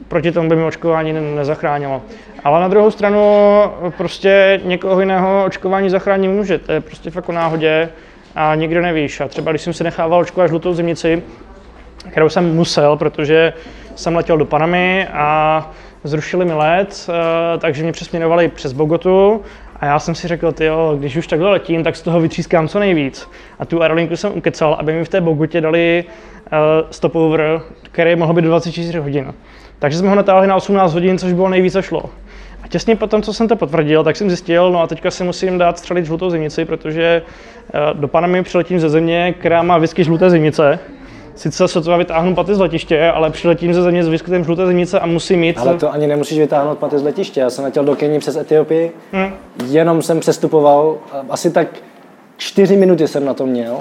[0.08, 2.02] proti tomu by mi očkování nezachránilo.
[2.44, 3.22] Ale na druhou stranu
[3.98, 7.90] prostě někoho jiného očkování zachránit může, to je prostě fakt o náhodě
[8.36, 9.22] a nikdo nevíš.
[9.22, 11.24] A třeba když jsem si nechával očkovat žlutou zimnici,
[12.12, 13.54] kterou jsem musel, protože
[13.96, 15.72] jsem letěl do Panamy a
[16.04, 19.42] zrušili mi let, eh, takže mě přesměrovali přes Bogotu
[19.76, 22.80] a já jsem si řekl, jo, když už takhle letím, tak z toho vytřískám co
[22.80, 23.30] nejvíc.
[23.60, 26.58] A tu aerolinku jsem ukecal, aby mi v té Bogotě dali uh,
[26.92, 29.34] stopover, který mohl být do 24 hodin.
[29.80, 32.04] Takže jsme ho natáhli na 18 hodin, což bylo nejvíce šlo.
[32.64, 35.58] A těsně potom, co jsem to potvrdil, tak jsem zjistil, no a teďka si musím
[35.58, 37.22] dát střelit žlutou zimnici, protože
[37.74, 40.80] eh, do Panamy přiletím ze země, která má whisky žluté zimnice.
[41.36, 45.06] Sice sotva vytáhnu paty z letiště, ale přiletím ze země s vyskytem žluté zimnice a
[45.06, 45.58] musím mít...
[45.58, 47.40] Ale to ani nemusíš vytáhnout paty z letiště.
[47.40, 49.34] Já jsem letěl do Keni přes Etiopii, hmm.
[49.66, 50.98] jenom jsem přestupoval,
[51.30, 51.68] asi tak
[52.38, 53.78] čtyři minuty jsem na to měl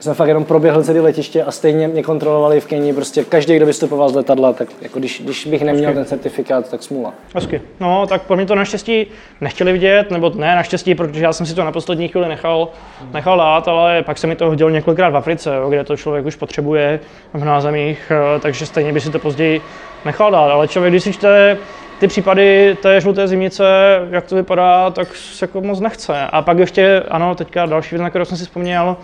[0.00, 3.66] jsem fakt jenom proběhl celé letiště a stejně mě kontrolovali v Keni, prostě každý, kdo
[3.66, 5.94] vystupoval z letadla, tak jako když, když bych neměl Hezky.
[5.94, 7.14] ten certifikát, tak smůla.
[7.34, 7.62] Hezky.
[7.80, 9.06] No, tak po mě to naštěstí
[9.40, 12.68] nechtěli vidět, nebo ne naštěstí, protože já jsem si to na poslední chvíli nechal,
[13.12, 16.26] nechal dát, ale pak se mi to hodilo několikrát v Africe, jo, kde to člověk
[16.26, 17.00] už potřebuje
[17.34, 19.60] v názemích, eh, takže stejně by si to později
[20.04, 20.50] nechal dát.
[20.50, 21.58] Ale člověk, když si čte
[21.98, 23.64] ty případy té žluté zimnice,
[24.10, 26.26] jak to vypadá, tak se jako moc nechce.
[26.26, 28.96] A pak ještě, ano, teďka další věc, na kterou jsem si vzpomněl,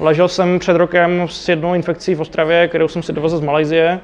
[0.00, 4.00] Ležel jsem před rokem s jednou infekcí v Ostravě, kterou jsem si dovezl z Malajzie.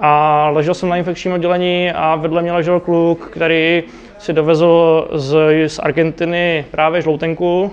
[0.00, 3.82] A ležel jsem na infekčním oddělení a vedle mě ležel kluk, který
[4.18, 7.72] si dovezl z, z Argentiny právě žloutenku.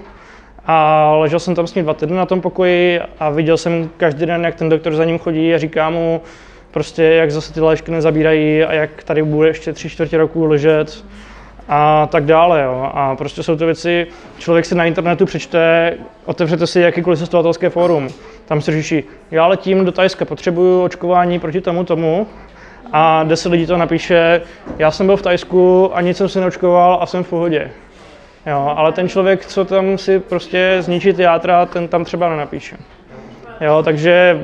[0.65, 4.25] A ležel jsem tam s ním dva týdny na tom pokoji a viděl jsem každý
[4.25, 6.21] den, jak ten doktor za ním chodí a říká mu,
[6.71, 11.05] prostě jak zase ty léčky nezabírají a jak tady bude ještě tři čtvrtě roku ležet
[11.73, 12.63] a tak dále.
[12.63, 12.89] Jo.
[12.93, 14.07] A prostě jsou to věci,
[14.37, 15.93] člověk si na internetu přečte,
[16.25, 18.09] otevřete si jakýkoliv cestovatelské fórum,
[18.45, 22.27] tam se řeší, já letím do Tajska, potřebuju očkování proti tomu tomu,
[22.93, 24.41] a deset lidí to napíše,
[24.77, 27.71] já jsem byl v Tajsku a nic jsem si neočkoval a jsem v pohodě.
[28.45, 32.77] Jo, ale ten člověk, co tam si prostě zničí ty játra, ten tam třeba nenapíše.
[33.61, 34.41] Jo, takže...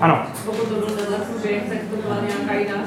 [0.00, 0.22] Ano.
[0.46, 0.86] Pokud to byl
[1.68, 2.86] tak to byla nějaká jiná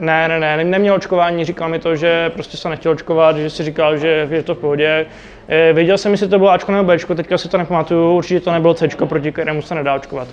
[0.00, 3.62] ne, ne, ne, neměl očkování, říkal mi to, že prostě se nechtěl očkovat, že si
[3.62, 5.06] říkal, že je to v pohodě.
[5.48, 8.52] Eh, věděl jsem, jestli to bylo Ačko nebo Bčko, teďka si to nepamatuju, určitě to
[8.52, 10.28] nebylo Cčko, proti kterému se nedá očkovat.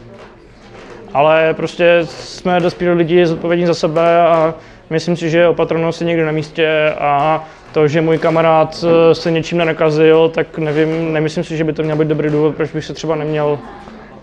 [1.14, 4.54] Ale prostě jsme dospělí lidi zodpovědní za sebe a
[4.94, 9.32] Myslím si, že opatrnost je někde na místě a to, že můj kamarád eh, se
[9.32, 12.86] něčím nenakazil, tak nevím, nemyslím si, že by to měl být dobrý důvod, proč bych
[12.86, 13.60] se třeba neměl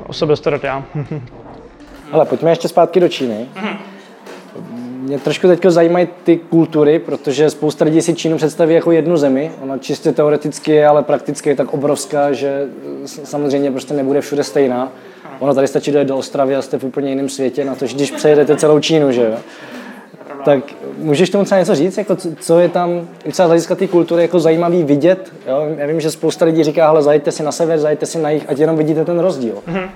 [0.07, 0.83] o sebe starat já.
[2.13, 3.49] Ale pojďme ještě zpátky do Číny.
[5.01, 9.51] Mě trošku teď zajímají ty kultury, protože spousta lidí si Čínu představí jako jednu zemi.
[9.63, 12.67] Ona čistě teoreticky je, ale prakticky je tak obrovská, že
[13.05, 14.93] samozřejmě prostě nebude všude stejná.
[15.39, 18.11] Ono tady stačí dojet do Ostravy a jste v úplně jiném světě, na to, když
[18.11, 19.37] přejedete celou Čínu, že jo.
[20.45, 20.59] Tak
[20.99, 24.41] můžeš tomu třeba něco říct, jako co je tam třeba z hlediska té kultury jako
[24.41, 25.33] zajímavý vidět?
[25.49, 25.67] Jo?
[25.77, 28.45] Já vím, že spousta lidí říká, hele, zajďte si na sever, zajďte si na jih,
[28.49, 29.55] ať jenom vidíte ten rozdíl.
[29.69, 29.89] Mm-hmm.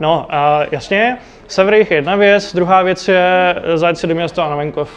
[0.00, 4.50] No, a jasně, sever je jedna věc, druhá věc je zajet si do města a
[4.50, 4.90] na venkov.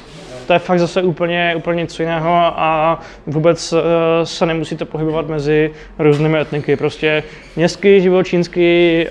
[0.47, 3.79] To je fakt zase úplně, úplně něco jiného a vůbec uh,
[4.23, 6.75] se nemusíte pohybovat mezi různými etniky.
[6.75, 7.23] Prostě
[7.55, 9.05] městský život čínský,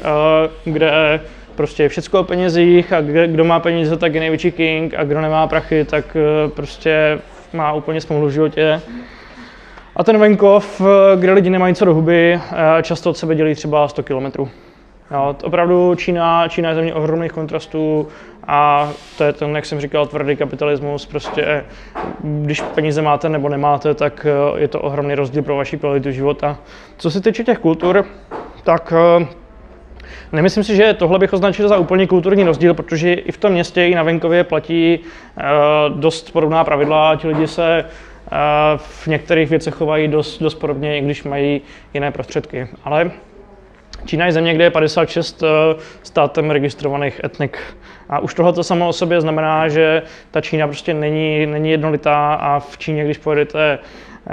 [0.64, 1.20] uh, kde
[1.54, 5.46] prostě všechno o penězích a kdo má peníze, tak je největší king a kdo nemá
[5.46, 6.16] prachy, tak
[6.54, 7.18] prostě
[7.52, 8.80] má úplně smůlu v životě.
[9.96, 10.82] A ten venkov,
[11.16, 12.40] kde lidi nemají co do huby,
[12.82, 14.48] často od sebe dělí třeba 100 kilometrů.
[15.10, 18.08] Jo, opravdu Čína, Čína je země ohromných kontrastů
[18.46, 21.06] a to je ten, jak jsem říkal, tvrdý kapitalismus.
[21.06, 21.64] Prostě
[22.22, 26.58] když peníze máte nebo nemáte, tak eh, je to ohromný rozdíl pro vaši kvalitu života.
[26.96, 28.04] Co se týče těch kultur,
[28.64, 29.26] tak eh,
[30.32, 33.86] Nemyslím si, že tohle bych označil za úplně kulturní rozdíl, protože i v tom městě,
[33.86, 34.98] i na venkově platí
[35.88, 37.16] dost podobná pravidla.
[37.16, 37.84] Ti lidi se
[38.76, 41.60] v některých věcech chovají dost, dost podobně, i když mají
[41.94, 42.68] jiné prostředky.
[42.84, 43.10] Ale
[44.06, 45.46] Čína je země, kde je 56 eh,
[46.02, 47.58] státem registrovaných etnik.
[48.08, 52.58] A už tohle samo o sobě znamená, že ta Čína prostě není, není jednolitá a
[52.60, 54.32] v Číně, když pojedete eh,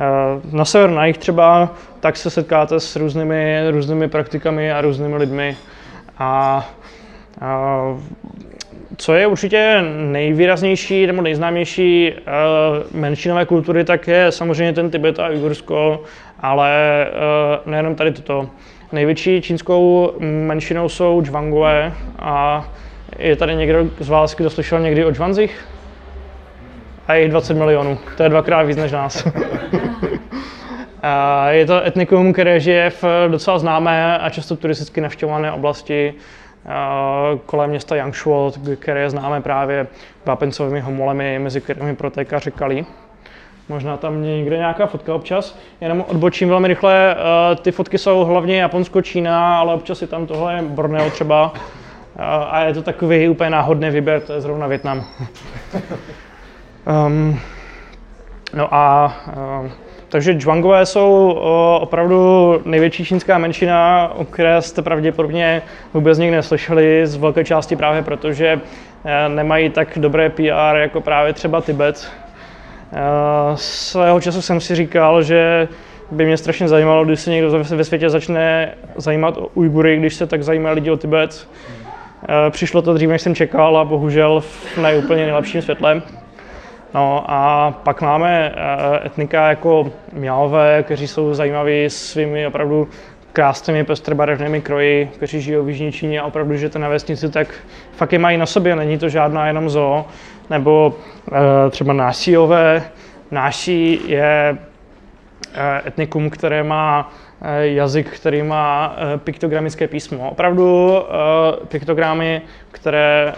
[0.51, 5.57] na sever, na jich třeba, tak se setkáte s různými, různými praktikami a různými lidmi.
[6.17, 6.65] A,
[7.41, 7.81] a
[8.97, 15.29] co je určitě nejvýraznější nebo nejznámější uh, menšinové kultury, tak je samozřejmě ten Tibet a
[15.29, 16.03] Ujgursko,
[16.39, 17.07] ale
[17.65, 18.49] nejenom tady toto.
[18.93, 22.65] Největší čínskou menšinou jsou Džvangové a
[23.19, 25.65] je tady někdo z vás, kdo slyšel někdy o Džvanzích?
[27.07, 29.27] A je 20 milionů, to je dvakrát víc než nás.
[31.03, 36.13] a je to etnikum, které žije v docela známé a často turisticky navštěvované oblasti
[37.45, 39.87] kolem města Yangshuo, které je známé právě
[40.25, 42.85] vápencovými homolemi, mezi kterými protéká řeka Li.
[43.69, 45.57] Možná tam někde nějaká fotka občas.
[45.81, 47.15] Jenom odbočím velmi rychle.
[47.15, 51.53] Eh, ty fotky jsou hlavně Japonsko, Čína, ale občas je tam tohle Borneo třeba.
[51.55, 55.05] Eh, a je to takový úplně náhodný výběr, to je zrovna Větnam.
[57.07, 57.39] um,
[58.53, 59.13] no a
[59.61, 59.71] um,
[60.09, 61.39] takže Džvangové jsou
[61.79, 65.61] opravdu největší čínská menšina, o které jste pravděpodobně
[65.93, 68.59] vůbec nikdy neslyšeli, z velké části právě proto, že
[69.27, 72.11] nemají tak dobré PR jako právě třeba Tibet,
[73.55, 75.67] Svého času jsem si říkal, že
[76.11, 80.27] by mě strašně zajímalo, když se někdo ve světě začne zajímat o Ujgury, když se
[80.27, 81.47] tak zajímají lidi o Tibet.
[82.49, 86.01] Přišlo to dřív, než jsem čekal a bohužel v nejúplně nejlepším světle.
[86.93, 88.55] No a pak máme
[89.05, 92.87] etnika jako Mialové, kteří jsou zajímaví svými opravdu
[93.33, 97.47] krásnými pestrobarevnými kroji, kteří žijou v Jižní Číně a opravdu, že to na vesnici, tak
[97.91, 100.05] fakt je mají na sobě, není to žádná jenom zoo
[100.53, 100.95] nebo
[101.31, 102.83] eh, třeba nášíové.
[103.31, 104.57] Náší je
[105.53, 110.29] eh, etnikum, které má eh, jazyk, který má piktogramické písmo.
[110.29, 110.97] Opravdu
[111.67, 113.33] piktogramy, které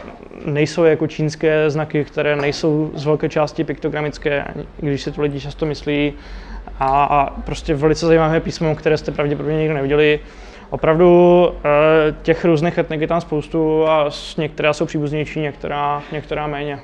[0.45, 4.45] nejsou jako čínské znaky, které nejsou z velké části piktogramické,
[4.77, 6.13] když si to lidi často myslí.
[6.79, 10.19] A prostě velice zajímavé písmo, které jste pravděpodobně nikdo neviděli.
[10.69, 16.79] Opravdu eh, těch různých etnik je tam spoustu a některá jsou příbuznější, některá, některá méně.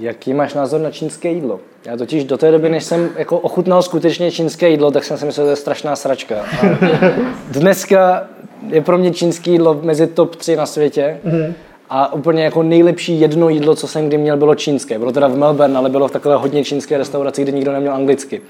[0.00, 1.60] Jaký máš názor na čínské jídlo?
[1.86, 5.26] Já totiž do té doby, než jsem jako ochutnal skutečně čínské jídlo, tak jsem si
[5.26, 6.34] myslel, že to je strašná sračka.
[6.40, 6.66] A
[7.50, 8.24] dneska
[8.68, 11.20] je pro mě čínské jídlo mezi top 3 na světě.
[11.26, 11.52] Mm-hmm.
[11.90, 14.98] A úplně jako nejlepší jedno jídlo, co jsem kdy měl, bylo čínské.
[14.98, 18.42] Bylo teda v Melbourne, ale bylo v takové hodně čínské restauraci, kde nikdo neměl anglicky.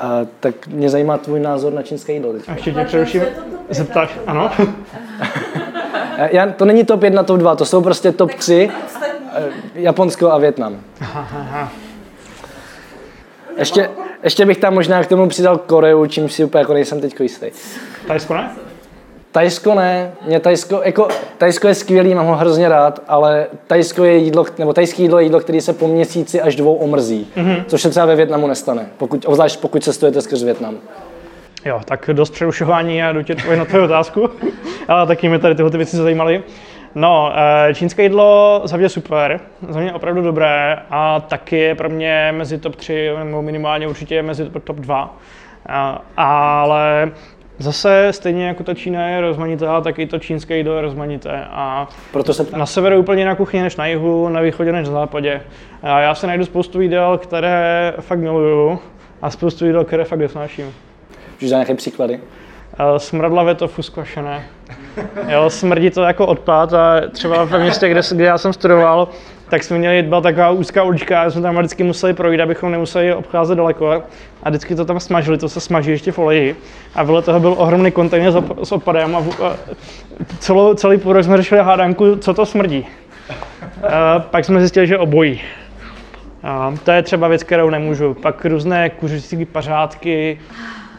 [0.00, 2.32] A, tak mě zajímá tvůj názor na čínské jídlo.
[2.32, 2.48] Teď.
[2.48, 3.22] A ještě tě přeruším,
[3.70, 4.50] zeptáš, ano?
[6.30, 8.70] Já, to není top 1, top 2, to jsou prostě top 3.
[9.34, 9.42] Eh,
[9.74, 10.80] Japonsko a Větnam.
[13.56, 13.90] Ještě,
[14.22, 17.46] ještě bych tam možná k tomu přidal Koreu, čím si úplně jako nejsem teď jistý.
[18.06, 18.50] Tajsko ne?
[19.32, 24.16] Tajsko ne, mě Tajsko, jako, Tajsko je skvělý, mám ho hrozně rád, ale Tajsko je
[24.16, 27.64] jídlo, nebo tajské jídlo je jídlo, který se po měsíci až dvou omrzí, mm-hmm.
[27.66, 30.74] což se třeba ve Větnamu nestane, pokud, obzvlášť pokud cestujete skrz Větnam.
[31.64, 34.30] Jo, tak dost přerušování a jdu tě na tvoji otázku,
[34.88, 36.42] ale taky mě tady tyhle ty věci zajímaly.
[36.94, 37.32] No,
[37.68, 42.34] eh, čínské jídlo za mě super, za mě opravdu dobré a taky je pro mě
[42.36, 45.16] mezi top 3, nebo minimálně určitě mezi top 2.
[46.16, 47.10] Ale
[47.60, 51.44] Zase stejně jako ta Čína je rozmanitá, tak i to čínské jídlo je rozmanité.
[51.50, 54.86] A Proto se na severu je úplně jiná kuchyně než na jihu, na východě než
[54.88, 55.42] na západě.
[55.82, 58.78] A já se najdu spoustu jídel, které fakt miluju
[59.22, 60.74] a spoustu jídel, které fakt nesnáším.
[61.34, 62.20] Můžeš dát nějaké příklady?
[62.78, 64.42] Eh, Smradlavé tofu skvašené.
[65.28, 69.08] Jo, smrdí to jako odpad a třeba ve městě, kde, kde já jsem studoval,
[69.50, 73.14] tak jsme měli, byla taková úzká ulička a jsme tam vždycky museli projít, abychom nemuseli
[73.14, 74.02] obcházet daleko.
[74.42, 76.56] A vždycky to tam smažili, to se smaží ještě v oleji.
[76.94, 78.32] A vedle toho byl ohromný kontejner
[78.62, 79.56] s, odpadem a, a
[80.38, 82.86] celou, celý půl rok jsme řešili hádanku, co to smrdí.
[83.88, 85.40] A pak jsme zjistili, že obojí.
[86.42, 88.14] A to je třeba věc, kterou nemůžu.
[88.14, 90.40] Pak různé kuřecí pařádky,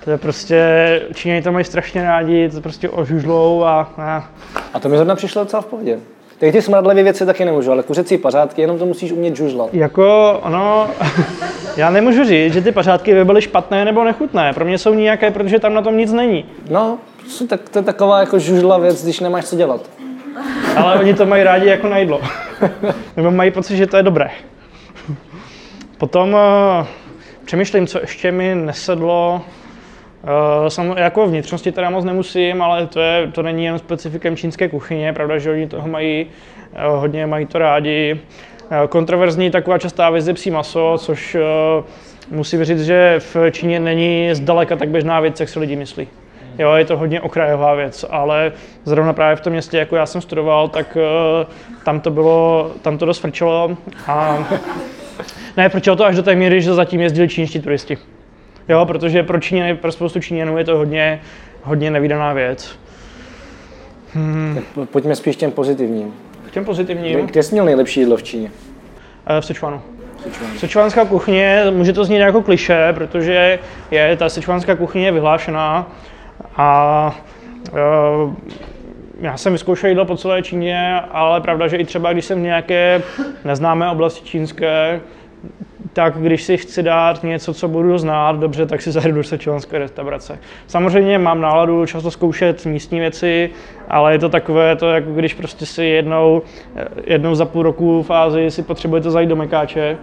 [0.04, 4.30] to je prostě, Číňani to mají strašně rádi, to prostě ožužlou a, a
[4.74, 6.00] A to mi zrovna přišlo docela v pohodě.
[6.42, 9.74] Tak ty smradlivé věci taky nemůžu, ale kuřecí pařádky, jenom to musíš umět žužlat.
[9.74, 10.90] Jako, ono,
[11.78, 14.54] já nemůžu říct, že ty pařádky by byly špatné nebo nechutné.
[14.54, 16.46] Pro mě jsou nějaké, protože tam na tom nic není.
[16.70, 16.98] No,
[17.48, 19.90] tak, to je taková jako žužla věc, když nemáš co dělat.
[20.76, 22.22] Ale oni to mají rádi jako na jídlo.
[23.18, 24.30] Nebo mají pocit, že to je dobré.
[25.98, 26.86] Potom uh,
[27.46, 29.42] přemýšlím, co ještě mi nesedlo.
[30.24, 34.70] Uh, sam, jako vnitřnosti teda moc nemusím, ale to, je, to není jen specifikem čínské
[34.70, 38.20] kuchyně, pravda, že oni toho mají uh, hodně, mají to rádi.
[38.72, 41.38] Uh, kontroverzní taková častá věc je psí maso, což
[42.32, 46.08] musím říct, že v Číně není zdaleka tak běžná věc, jak si lidi myslí.
[46.60, 48.52] Jo, je to hodně okrajová věc, ale
[48.86, 50.98] zrovna právě v tom městě, jako já jsem studoval, tak
[51.86, 54.48] tam to bylo, tam to dost frčelo a
[55.58, 57.98] ne, frčelo to až do té míry, že zatím jezdili čínští turisti.
[58.70, 61.22] Jo, protože pro Číňany, pro spoustu Číňanů je to hodně,
[61.64, 62.80] hodně nevýdaná věc.
[64.76, 66.14] Tak pojďme spíš těm pozitivním.
[66.48, 68.52] K těm pozitivním, Kde jsi měl nejlepší jídlo v Číně?
[69.28, 69.82] eh, v Sichuanu.
[70.58, 73.60] Sichuanská kuchyně, může to znít jako kliše, protože
[73.92, 75.92] je ta sichuanská kuchyně je vyhlášená
[76.58, 77.16] a
[78.26, 78.34] uh,
[79.22, 82.42] já jsem vyzkoušel jídlo po celé Číně, ale pravda, že i třeba když jsem v
[82.42, 83.02] nějaké
[83.46, 85.02] neznámé oblasti čínské,
[85.94, 89.80] tak když si chci dát něco, co budu znát dobře, tak si zajdu do sichuanské
[89.80, 90.40] restaurace.
[90.68, 93.50] Samozřejmě mám náladu často zkoušet místní věci,
[93.90, 96.42] ale je to takové, to jako když prostě si jednou,
[97.08, 99.98] jednou za půl roku v Ázii si potřebujete zajít do Mekáče,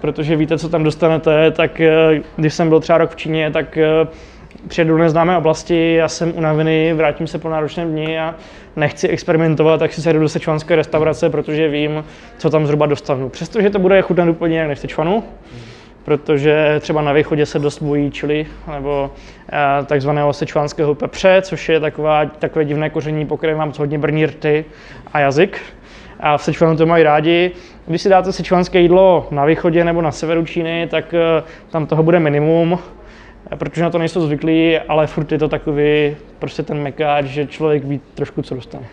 [0.00, 3.76] protože víte, co tam dostanete, tak eh, když jsem byl třeba rok v Číně, tak
[3.76, 4.06] eh,
[4.68, 8.34] přijedu do neznámé oblasti, já jsem unavený, vrátím se po náročném dni a
[8.76, 12.04] nechci experimentovat, tak si zajdu do sečuanské restaurace, protože vím,
[12.38, 13.28] co tam zhruba dostanu.
[13.28, 15.24] Přestože to bude chutnat úplně jinak než v Sečuanu,
[16.04, 19.10] protože třeba na východě se dost bojí čili nebo
[19.52, 24.26] eh, takzvaného sečuánského pepře, což je taková, takové divné koření, po kterém vám hodně brní
[24.26, 24.64] rty
[25.12, 25.60] a jazyk.
[26.20, 27.50] A v Sečuanu to mají rádi.
[27.86, 32.02] Když si dáte sečuanské jídlo na východě nebo na severu Číny, tak eh, tam toho
[32.02, 32.78] bude minimum,
[33.56, 37.84] protože na to nejsou zvyklí, ale furt je to takový prostě ten mekáč, že člověk
[37.84, 38.86] ví trošku, co dostane.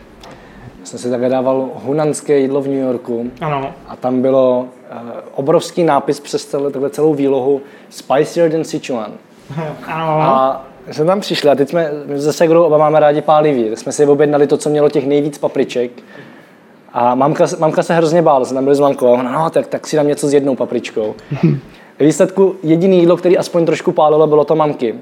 [0.79, 3.73] Já jsem si také dával hunanské jídlo v New Yorku Ano.
[3.87, 9.11] a tam bylo uh, obrovský nápis přes celé, takhle celou výlohu Spicier than Sichuan.
[9.87, 10.21] Ano.
[10.21, 13.91] A jsme tam přišli a teď jsme my se Segrou oba máme rádi pálivý, jsme
[13.91, 15.91] si objednali to, co mělo těch nejvíc papriček.
[16.93, 19.67] A mamka, mamka se hrozně bála, jsme tam byli s mamkou a ona, no tak,
[19.67, 21.15] tak si dám něco s jednou papričkou.
[22.03, 24.95] Ve výsledku jediný jídlo, který aspoň trošku pálilo, bylo to mamky.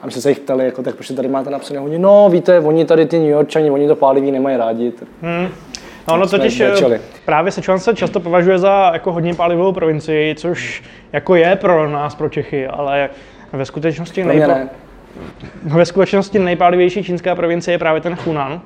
[0.00, 1.80] A my jsme se jich ptali, jako, tak proč tady máte napsané?
[1.80, 4.90] Oni, no víte, oni tady ty New Yorkčani, oni to pálivý nemají rádi.
[4.90, 5.08] Tak
[6.08, 6.94] No, ono totiž začali.
[6.96, 11.90] eh, právě Sečuan se často považuje za jako hodně pálivou provincii, což jako je pro
[11.90, 13.08] nás, pro Čechy, ale
[13.52, 14.68] ve skutečnosti, nejpa- ne.
[15.62, 18.60] ve skutečnosti nejpálivější čínská provincie je právě ten Hunan.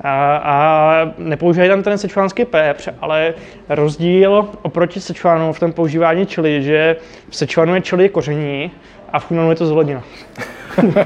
[0.00, 3.34] A, a nepoužívají tam ten sečuánský pepř, ale
[3.68, 6.96] rozdíl oproti Sečuanu v tom používání čili, že
[7.30, 8.70] v Sečuanu je čili koření
[9.12, 10.02] a v Hunanu je to zelenina.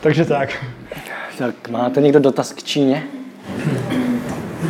[0.00, 0.64] Takže tak.
[1.38, 3.02] Tak máte někdo dotaz k Číně?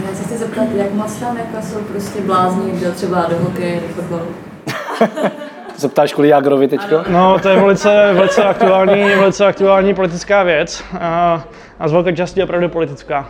[0.08, 3.80] Já se chci zeptat, jak moc tam jako jsou prostě blázni, kdo třeba do hokeje,
[3.80, 4.26] do fotbalu.
[5.76, 7.04] Zeptáš kvůli Jagrovi teďko?
[7.08, 11.44] No, to je velice, velice, aktuální, velice aktuální politická věc a,
[11.78, 13.28] a z velké části opravdu politická.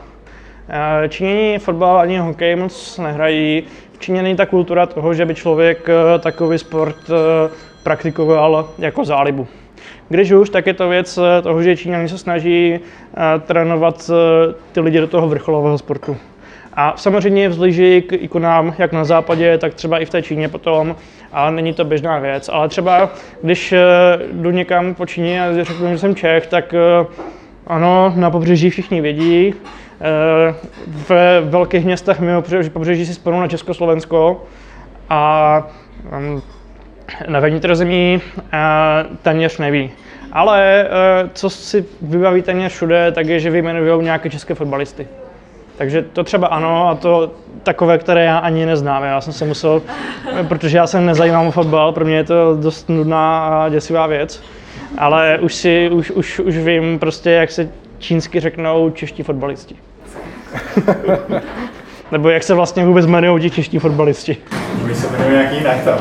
[1.09, 3.63] Číňani fotbal ani hokej moc nehrají.
[3.93, 7.51] V Číně není ta kultura toho, že by člověk eh, takový sport eh,
[7.83, 9.47] praktikoval jako zálibu.
[10.09, 12.81] Když už, tak je to věc eh, toho, že Číňani se snaží
[13.47, 14.11] trénovat
[14.73, 16.17] ty lidi do toho vrcholového sportu.
[16.77, 20.97] A samozřejmě vzlíží k ikonám jak na západě, tak třeba i v té Číně potom,
[21.33, 22.51] ale není to běžná věc.
[22.53, 23.11] Ale třeba
[23.43, 23.79] když eh,
[24.33, 27.07] jdu někam po Číně a řeknu, že jsem Čech, tak eh,
[27.67, 29.55] Ano, na pobřeží všichni vědí.
[30.01, 30.55] Eh,
[30.87, 34.45] ve velkých městech mimo pobřeží si spomnou na Československo
[35.11, 35.63] a
[36.19, 36.41] mm,
[37.29, 38.21] na vnitrozemí
[39.23, 39.91] téměř neví.
[40.33, 40.89] Ale
[41.33, 45.09] co si vybaví téměř všude, tak je, že vyjmenují nějaké české fotbalisty.
[45.79, 47.31] Takže to třeba ano, a to
[47.63, 49.03] takové, které já ani neznám.
[49.03, 49.83] Já jsem se musel,
[50.49, 54.43] protože já se nezajímám o fotbal, pro mě je to dost nudná a děsivá věc,
[54.99, 57.69] ale už, si, už, už, už vím prostě, jak se
[57.99, 59.77] čínsky řeknou čeští fotbalisti.
[62.13, 64.37] Nebo jak se vlastně vůbec jmenují ti čeští fotbalisti.
[64.93, 65.99] Se jmenuje nějaký jinak tam.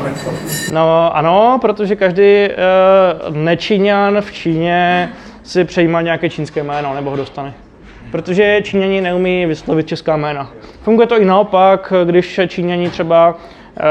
[0.73, 2.47] No ano, protože každý
[3.29, 5.09] uh, nečíňan v Číně
[5.43, 7.53] si přejímá nějaké čínské jméno nebo ho dostane
[8.13, 10.51] protože Číňani neumí vyslovit česká jména.
[10.81, 13.35] Funguje to i naopak, když Číňani třeba
[13.77, 13.81] eh,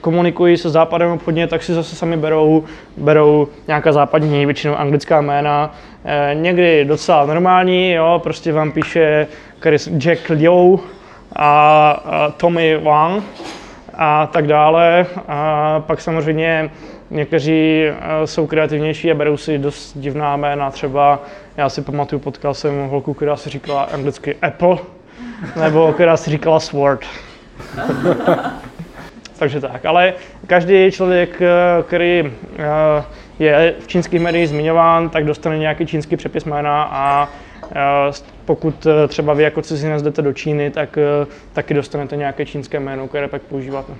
[0.00, 2.64] komunikují se západem obchodně, tak si zase sami berou,
[2.96, 5.74] berou nějaká západní, většinou anglická jména.
[6.04, 9.26] Eh, někdy docela normální, jo, prostě vám píše
[9.60, 10.80] Chris Jack Liu
[11.36, 13.24] a Tommy Wang
[13.94, 15.06] a tak dále.
[15.28, 16.70] A pak samozřejmě
[17.12, 20.70] Někteří eh, jsou kreativnější a berou si dost divná jména.
[20.70, 21.22] Třeba
[21.56, 24.78] já si pamatuju, potkal jsem holku, která si říkala anglicky Apple,
[25.60, 27.00] nebo která si říkala Sword.
[29.38, 30.14] Takže tak, ale
[30.46, 33.04] každý člověk, eh, který eh,
[33.38, 37.28] je v čínských médiích zmiňován, tak dostane nějaký čínský přepis jména a
[38.44, 40.98] pokud třeba vy jako cizinec jdete do Číny, tak
[41.52, 43.92] taky dostanete nějaké čínské jméno, které pak používáte.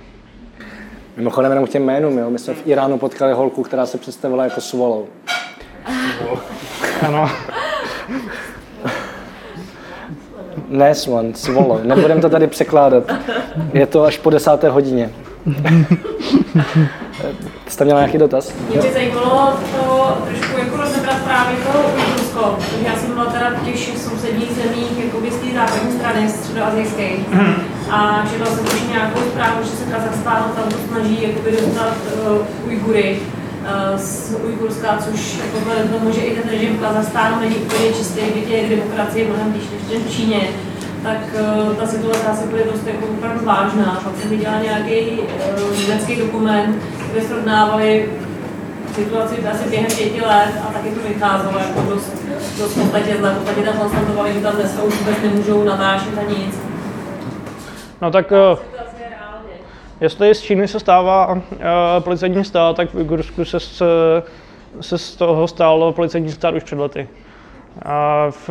[1.17, 2.29] Mimochodem jenom k těm jménům, jo.
[2.29, 5.05] My jsme v Iránu potkali holku, která se představila jako Swallow.
[7.07, 7.29] Ano.
[10.69, 11.83] Ne Swan, Swallow.
[11.83, 13.03] Nebudem to tady překládat.
[13.73, 15.09] Je to až po desáté hodině.
[17.67, 18.53] Jste měla nějaký dotaz?
[18.69, 22.03] Mě by zajímalo to trošku jako rozebrat právě to
[22.33, 27.09] protože já jsem byla teda v těch sousedních zemích, jako z té západní strany středoazijské.
[27.93, 31.93] A četla jsem už nějakou zprávu, že se Kazachstán tam snaží jakoby dostat
[32.27, 37.39] uh, Ujgury uh, z Ujgurska, což jako vzhledem tomu, že i ten režim v Kazachstánu
[37.39, 40.41] není úplně čistý, byť je demokracie mnohem blíž než v Číně,
[41.03, 44.01] tak uh, ta situace asi bude dost jako opravdu vážná.
[44.03, 46.77] Pak jsem viděla nějaký uh, německý dokument,
[47.11, 48.09] kde srovnávali
[48.95, 52.13] situaci asi během pěti let a taky to vycházelo jako dost,
[52.57, 53.29] dost v podstatě zle.
[53.29, 56.72] V podstatě tam konstatovali, že tam dneska už vůbec nemůžou natáčet a nic.
[58.03, 58.59] No tak uh,
[60.01, 61.39] jestli z Číny se stává uh,
[61.99, 63.59] policejní stát, tak v Ujgursku se,
[64.81, 67.07] se z toho stalo policejní stát už před lety.
[67.85, 68.49] A v,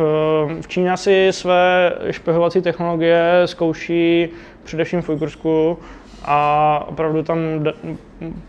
[0.61, 4.29] v Číně si své špehovací technologie zkouší
[4.63, 5.77] především v Ujgursku
[6.25, 7.37] a opravdu tam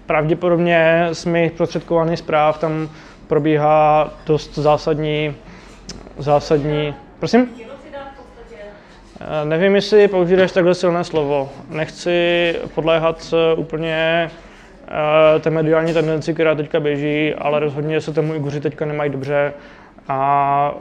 [0.06, 2.88] pravděpodobně z mých prostředkovaných zpráv tam
[3.26, 5.34] probíhá dost zásadní,
[6.18, 7.73] zásadní, prosím?
[9.44, 11.50] Nevím, jestli použiješ takhle silné slovo.
[11.70, 14.30] Nechci podléhat úplně
[15.40, 19.52] té mediální tendenci, která teďka běží, ale rozhodně se tomu Iguři teďka nemají dobře
[20.08, 20.74] a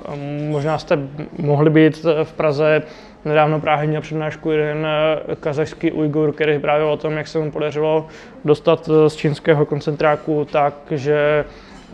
[0.50, 1.00] možná jste
[1.38, 2.82] mohli být v Praze
[3.26, 7.52] nedávno Prahy měl přednášku jeden eh, kazašský Ujgur, který právě o tom, jak se mu
[7.52, 8.08] podařilo
[8.46, 11.46] dostat eh, z čínského koncentráku tak, že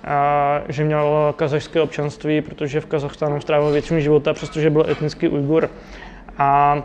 [0.04, 5.70] a, že měl kazašské občanství, protože v Kazachstánu strávil většinu života, přestože byl etnický Ujgur.
[6.40, 6.84] A,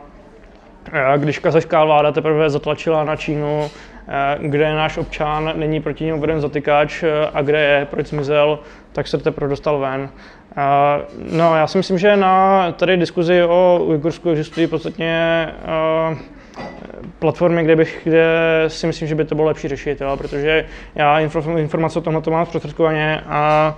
[1.08, 3.70] a když kazašská vláda teprve zatlačila na Čínu,
[4.40, 8.58] kde je náš občan, není proti němu veden zatykač a kde je, proč zmizel,
[8.92, 10.08] tak se teprve dostal ven.
[11.30, 15.48] No, já si myslím, že na tady diskuzi o Ujgursku existují podstatně
[17.18, 18.24] platformy, kde, bych, kde
[18.68, 21.20] si myslím, že by to bylo lepší řešit, jo, protože já
[21.56, 23.74] informace o tomhle mám zprostředkovaně a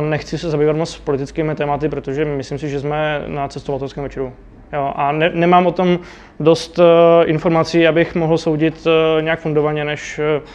[0.00, 4.32] nechci se zabývat moc politickými tématy, protože myslím si, že jsme na cestovatelském večeru.
[4.72, 5.98] Jo, a ne, nemám o tom
[6.40, 6.84] dost uh,
[7.24, 10.48] informací, abych mohl soudit uh, nějak fundovaně, než, uh,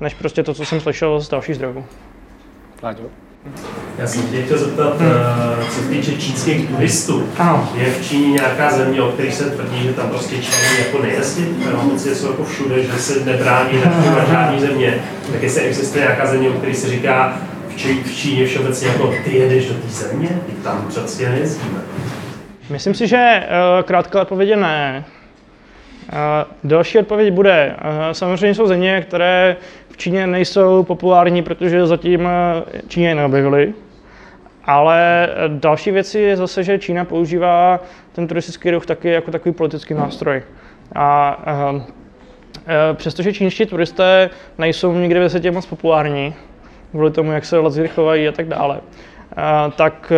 [0.00, 1.84] než prostě to, co jsem slyšel z dalších zdrojů.
[2.82, 3.02] Láďo?
[3.98, 5.10] Já jsem tě chtěl zeptat, hmm.
[5.70, 7.28] co se týče čínských turistů.
[7.38, 7.68] Ano.
[7.74, 11.72] Je v Číně nějaká země, o kterých se tvrdí, že tam prostě Číny jako nejezdit?
[11.74, 13.78] Mám pocit, jsou jako všude, že se nebrání
[14.16, 14.94] na žádný země.
[15.32, 17.36] Tak jestli existuje nějaká země, o které se říká
[17.68, 21.80] v, Čí, v Číně všeobecně jako ty jedeš do té země, ty tam přesně nejezdíme.
[22.70, 25.04] Myslím si, že uh, krátká odpověď je ne.
[26.12, 29.56] Uh, další odpověď bude, uh, samozřejmě jsou země, které
[29.90, 32.28] v Číně nejsou populární, protože zatím
[32.88, 33.74] Číně neobjevily.
[34.64, 37.80] Ale další věc je zase, že Čína používá
[38.12, 40.42] ten turistický ruch taky jako takový politický nástroj.
[40.94, 41.38] A
[42.94, 46.34] přestože čínští turisté nejsou nikde ve světě moc populární,
[46.90, 48.80] kvůli tomu, jak se lidi chovají a tak dále,
[49.76, 50.12] tak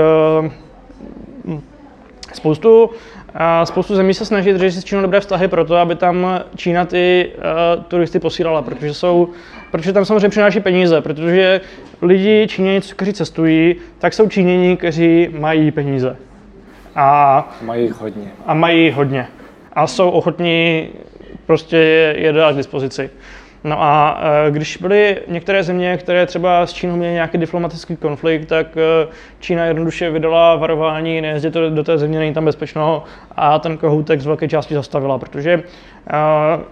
[2.32, 2.90] Spoustu,
[3.34, 6.84] a spoustu zemí se snaží držet si s Čínou dobré vztahy proto, aby tam Čína
[6.84, 7.32] ty
[7.76, 9.28] uh, turisty posílala, protože, jsou,
[9.70, 11.60] protože tam samozřejmě přináší peníze, protože
[12.02, 16.16] lidi Číňani, kteří cestují, tak jsou Číňani, kteří mají peníze.
[16.96, 18.30] A, Mají hodně.
[18.46, 19.26] a mají hodně.
[19.72, 20.88] A jsou ochotní
[21.46, 21.76] prostě
[22.16, 23.10] je dát k dispozici.
[23.64, 28.46] No a eh, když byly některé země, které třeba s Čínou měly nějaký diplomatický konflikt,
[28.46, 29.08] tak eh,
[29.40, 33.04] Čína jednoduše vydala varování, nejezděte do té země, není tam bezpečno
[33.36, 36.12] a ten kohoutek z velké části zastavila, protože, eh,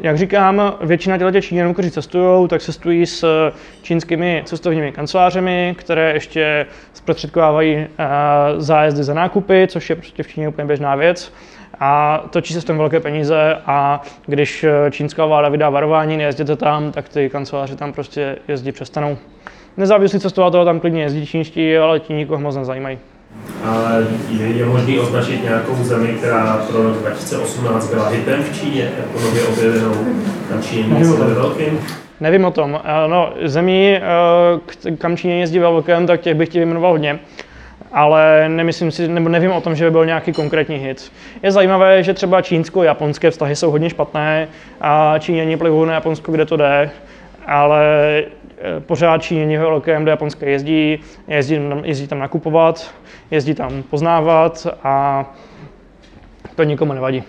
[0.01, 3.51] jak říkám, většina těch Číňanů, kteří cestují, tak cestují s
[3.83, 7.87] čínskými cestovními kancelářemi, které ještě zprostředkovávají
[8.57, 11.33] zájezdy za nákupy, což je prostě v Číně úplně běžná věc
[11.81, 16.93] a točí se s tom velké peníze a když čínská vláda vydá varování, nejezděte tam,
[16.93, 19.19] tak ty kanceláře tam prostě jezdí přestanou.
[19.77, 22.99] Nezávislí cestovatelé tam klidně jezdí čínští, ale ti nikoho moc nezajímají.
[23.65, 28.91] Ale je, je možný označit nějakou zemi, která pro rok 2018 byla hitem v Číně,
[28.99, 29.95] jako nově objevenou
[30.55, 31.81] na Číně ve velkým?
[32.21, 32.81] Nevím o tom.
[32.85, 37.19] Eh, No, zemí, eh, kam Číně jezdí ve velkém, tak těch bych ti vyjmenoval hodně.
[37.93, 41.13] Ale nemyslím si, nebo nevím o tom, že by byl nějaký konkrétní hit.
[41.43, 44.49] Je zajímavé, že třeba čínsko-japonské vztahy jsou hodně špatné
[44.81, 46.91] a Číňani plivují na Japonsko, kde to jde,
[47.47, 47.85] ale
[48.59, 52.95] eh, pořád Číňani ve velkém do Japonska jezdí, jezdí, tam- jezdí tam nakupovat,
[53.31, 55.25] jezdí tam poznávat a
[56.55, 57.23] to nikomu nevadí.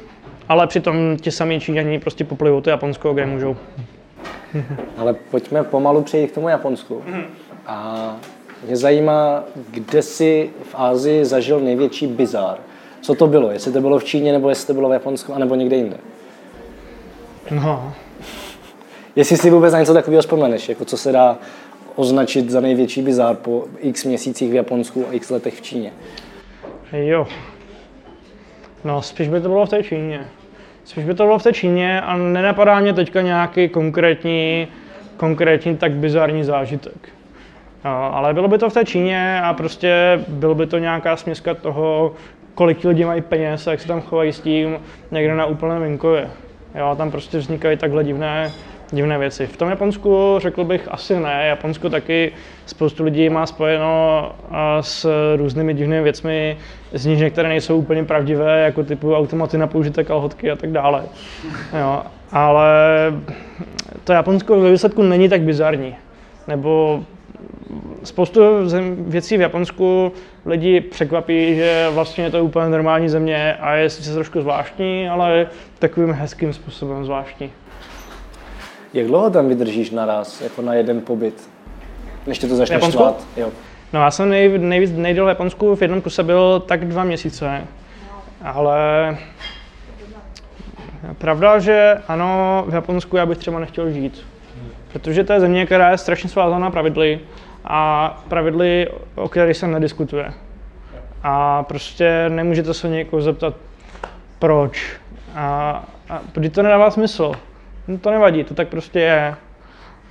[0.49, 3.57] Ale přitom ti samí Číňani prostě poplivou to Japonsko, kde můžou.
[4.97, 7.03] Ale pojďme pomalu přejít k tomu Japonsku.
[7.67, 8.15] A
[8.65, 12.57] mě zajímá, kde jsi v Ázii zažil největší bizár.
[13.01, 13.51] Co to bylo?
[13.51, 15.97] Jestli to bylo v Číně, nebo jestli to bylo v Japonsku, anebo někde jinde.
[17.51, 17.93] No,
[19.15, 21.37] Jestli si vůbec na něco takového vzpomeneš, jako co se dá
[21.95, 25.93] označit za největší bizár po x měsících v Japonsku a x letech v Číně.
[26.93, 27.27] Jo.
[28.83, 30.27] No, spíš by to bylo v té Číně.
[30.85, 34.67] Spíš by to bylo v té Číně a nenapadá mě teďka nějaký konkrétní,
[35.17, 37.09] konkrétní tak bizarní zážitek.
[37.83, 42.13] Ale bylo by to v té Číně a prostě bylo by to nějaká směska toho,
[42.55, 44.79] kolik ti lidi mají peněz a jak se tam chovají s tím
[45.11, 46.29] někde na úplném venkově.
[46.75, 48.51] Jo, tam prostě vznikají takhle divné,
[48.91, 49.47] divné věci.
[49.47, 51.47] V tom Japonsku řekl bych asi ne.
[51.47, 52.31] Japonsko taky
[52.65, 54.31] spoustu lidí má spojeno
[54.81, 56.57] s různými divnými věcmi,
[56.93, 61.03] z nich některé nejsou úplně pravdivé, jako typu automaty na použité kalhotky a tak dále.
[61.79, 62.01] Jo,
[62.31, 62.73] ale
[64.03, 65.95] to Japonsko ve výsledku není tak bizarní.
[66.47, 67.03] Nebo
[68.03, 70.11] spoustu zem, věcí v Japonsku
[70.45, 75.47] lidi překvapí, že vlastně je to úplně normální země a je sice trošku zvláštní, ale
[75.79, 77.51] takovým hezkým způsobem zvláštní.
[78.93, 81.49] Jak dlouho tam vydržíš naraz, jako na jeden pobyt?
[82.27, 83.27] Než tě to začne štvát?
[83.37, 83.49] Jo.
[83.93, 87.63] No já jsem nej, nejvíc nejdéle v Japonsku v jednom kuse byl tak dva měsíce,
[88.41, 89.17] ale
[91.17, 94.25] pravda, že ano, v Japonsku já bych třeba nechtěl žít,
[94.93, 97.19] protože to je země, která je strašně svázaná pravidly
[97.65, 100.33] a pravidly, o kterých se nediskutuje.
[101.23, 103.53] A prostě nemůžete se někoho zeptat,
[104.39, 104.97] proč.
[105.35, 107.31] A, a protože to nedává smysl.
[107.87, 109.35] No to nevadí, to tak prostě je.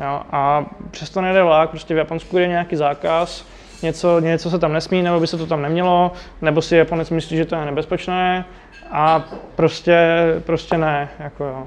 [0.01, 3.47] Jo, a přesto nejde vlak, prostě v Japonsku je nějaký zákaz,
[3.83, 7.37] něco, něco se tam nesmí, nebo by se to tam nemělo, nebo si Japonec myslí,
[7.37, 8.45] že to je nebezpečné
[8.91, 9.25] a
[9.55, 11.09] prostě, prostě ne.
[11.19, 11.67] Jako jo.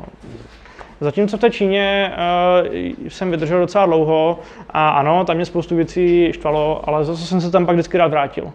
[1.01, 2.13] Zatímco v té Číně
[2.61, 4.39] uh, jsem vydržel docela dlouho
[4.69, 8.11] a ano, tam mě spoustu věcí štvalo, ale zase jsem se tam pak vždycky rád
[8.11, 8.51] vrátil.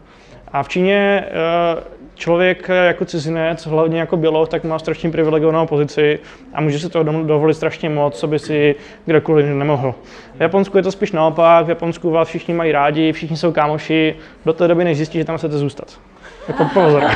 [0.53, 1.83] A v Číně uh,
[2.15, 6.19] člověk jako cizinec, hlavně jako běloch, tak má strašně privilegovanou pozici
[6.55, 8.75] a může si toho dom- dovolit strašně moc, co by si
[9.07, 9.95] kdokoliv nemohl.
[10.35, 14.17] V Japonsku je to spíš naopak, v Japonsku vás všichni mají rádi, všichni jsou kámoši,
[14.45, 16.01] do té doby, než zjistí, že tam chcete zůstat.
[16.49, 17.03] Jako pozor.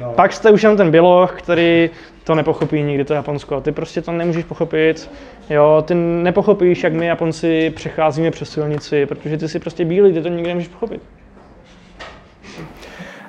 [0.00, 0.12] No.
[0.12, 1.90] Pak jste už jenom ten běloch, který
[2.26, 3.60] to nepochopí nikdy to Japonsko.
[3.60, 5.10] Ty prostě to nemůžeš pochopit.
[5.50, 10.22] Jo, ty nepochopíš, jak my Japonci přecházíme přes silnici, protože ty jsi prostě bílý, ty
[10.22, 11.02] to nikdy nemůžeš pochopit.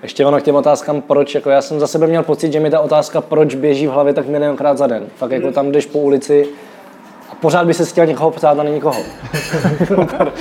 [0.04, 2.70] Ještě ono k těm otázkám, proč, jako já jsem za sebe měl pocit, že mi
[2.70, 5.06] ta otázka, proč běží v hlavě tak milionkrát za den.
[5.16, 6.48] Fakt jako tam jdeš po ulici
[7.30, 9.04] a pořád by se chtěl někoho ptát a není nikoho.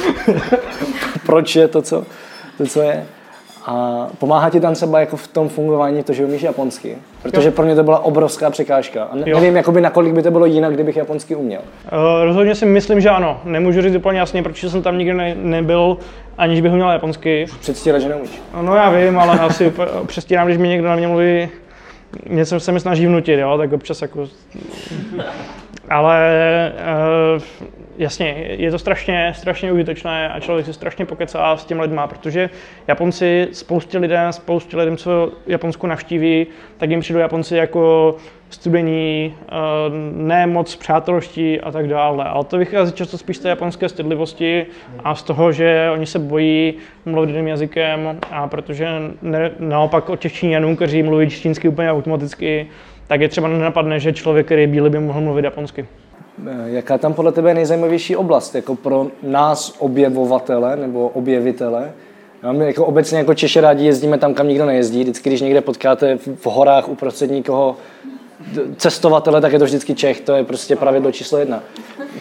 [1.27, 2.05] proč je to, co,
[2.59, 3.07] to, co je.
[3.69, 6.97] A pomáhá ti tam třeba jako v tom fungování to, že umíš japonsky?
[7.23, 7.53] Protože Jo.
[7.53, 9.05] pro mě to byla obrovská překážka.
[9.05, 9.41] A ne, Jo.
[9.41, 11.61] nevím, jakoby, nakolik by to bylo jinak, kdybych japonsky uměl.
[11.61, 13.41] Uh, rozhodně si myslím, že ano.
[13.45, 15.97] Nemůžu říct úplně jasně, protože jsem tam nikdy ne- nebyl,
[16.39, 17.47] aniž bych uměl japonsky.
[17.61, 18.43] Předstírat, že neumíš.
[18.63, 19.73] No já vím, ale asi
[20.07, 21.49] přestírám, když mi někdo na mě mluví,
[22.29, 24.29] něco se mi snaží vnutit, jo, tak občas jako
[25.91, 26.23] ale
[27.37, 27.43] uh,
[27.99, 32.51] jasně, je to strašně, strašně užitečné a člověk si strašně pokecá s těmi lidma, protože
[32.89, 38.17] Japonci, spoustě lidem, spoustě lidem, co Japonsku navštíví, tak jim přijdou Japonci jako
[38.51, 42.25] studení, uh, ne moc přátelští a tak dále.
[42.25, 44.67] Ale to vychází často spíš z té japonské stydlivosti
[45.05, 46.75] a z toho, že oni se bojí
[47.05, 48.89] mluvit jiným jazykem a protože
[49.23, 52.67] ne, naopak od těch Číňanů, kteří mluví čínsky úplně automaticky,
[53.07, 55.87] tak je třeba nenapadne, že člověk, který je bílý, by mohl mluvit japonsky.
[56.47, 61.93] Eh, Jaká tam podle tebe je nejzajímavější oblast, jako pro nás objevovatele nebo objevitele?
[62.43, 65.01] Já my jako obecně jako Češi rádi jezdíme tam, kam nikdo nejezdí.
[65.03, 67.77] Vždycky, když někde potkáte v horách uprostřed někoho
[68.77, 71.63] cestovatele, tak je to vždycky Čech, to je prostě pravidlo číslo jedna.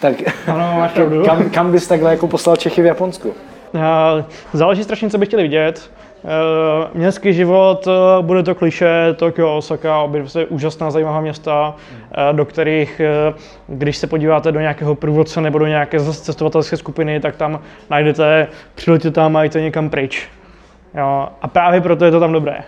[0.00, 0.14] Tak
[0.46, 0.88] Ano,
[1.26, 3.32] kam, kam bys takhle jako poslal Čechy v Japonsku?
[3.74, 5.90] Eh, Záleží strašně, co by chtěli vidět.
[6.24, 11.74] Eh, Městský život, eh, bude to kliše, Tokio, Osaka, obě dvě úžasná, zajímavá města,
[12.12, 13.00] eh, do kterých,
[13.68, 17.60] když se podíváte do nějakého průvodce nebo do nějaké cestovatelské skupiny, tak tam
[17.90, 20.28] najdete, přiletěte tam a jděte někam pryč.
[20.94, 22.58] Jo, a právě proto je to tam dobré.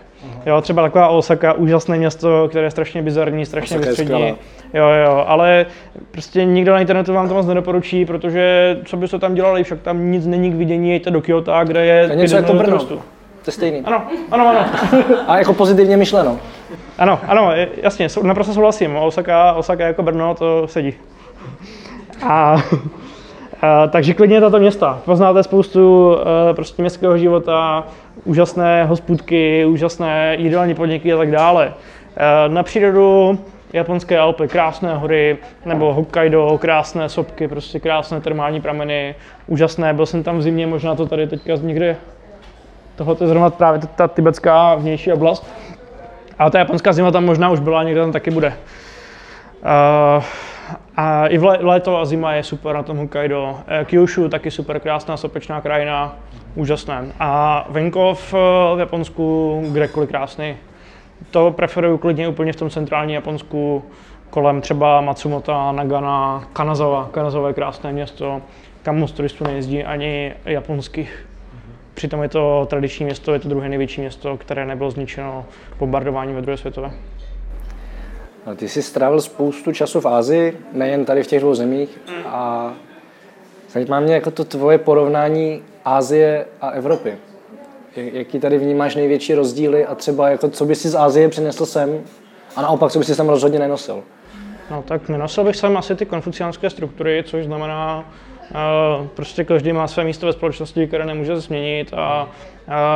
[0.46, 4.34] Jo, třeba taková Osaka, úžasné město, které je strašně bizarní, strašně vystřední.
[4.74, 5.66] Jo, jo, ale
[6.11, 10.11] prostě nikdo na internetu vám to moc nedoporučí, protože co byste tam dělali, však tam
[10.11, 12.78] nic není k vidění, jděte do Kyoto, kde je To je něco jako milionů Brno.
[12.78, 13.18] turistů.
[13.49, 13.80] To je stejný.
[13.84, 14.61] Ano, ano, ano.
[15.26, 16.38] A jako pozitivně myšleno.
[16.99, 18.96] Ano, ano, jasně, naprosto souhlasím.
[18.96, 20.94] Osaka, Osaka jako Brno, to sedí.
[22.22, 22.57] A,
[23.62, 25.01] a takže klidně tato města.
[25.05, 26.16] Poznáte spoustu uh,
[26.57, 27.86] prostě městského života,
[28.24, 31.66] úžasné hospůdky, úžasné jídelní podniky a tak dále.
[31.66, 33.38] Uh, na přírodu
[33.72, 39.14] japonské Alpy, krásné hory, nebo Hokkaido, krásné sopky, prostě krásné termální prameny,
[39.46, 39.94] úžasné.
[39.94, 41.96] Byl jsem tam v zimě, možná to tady teďka někde
[42.99, 45.46] Tohle je zrovna právě ta, tibetská vnější oblast.
[46.38, 48.49] A ta japonská zima tam možná už byla, někde tam taky bude.
[48.49, 50.24] Uh,
[50.96, 53.59] a i v lé- léto a zima je super na tom Hokkaido.
[53.66, 56.16] Eh, Kyushu taky super, krásná sopečná krajina,
[56.55, 57.05] úžasné.
[57.20, 60.57] A venkov eh, v Japonsku kdekoliv krásný.
[61.30, 63.84] To preferuju klidně úplně v tom centrálním Japonsku,
[64.30, 67.09] kolem třeba Matsumota, Nagana, Kanazawa.
[67.12, 68.42] Kanazawa je krásné město,
[68.82, 71.28] kam moc turistů nejezdí ani japonských.
[71.99, 75.46] Přitom je to tradiční město, je to druhé největší město, které nebylo zničeno
[75.78, 76.90] bombardováním ve druhé světové.
[78.46, 82.01] A ty jsi strávil spoustu času v Ázii, nejen tady v těch dvou zemích.
[82.26, 82.72] A
[83.70, 87.14] zajímá mě jako to tvoje porovnání Ázie a Evropy.
[87.96, 91.66] Jak- Jaký tady vnímáš největší rozdíly a třeba jako co bys si z Ázie přinesl
[91.66, 92.01] sem
[92.57, 94.03] a naopak, co bys si sem rozhodně nenosil?
[94.70, 98.12] No tak nenosil bych sem asi ty konfuciánské struktury, což znamená,
[99.14, 102.28] prostě každý má své místo ve společnosti, které nemůže změnit a,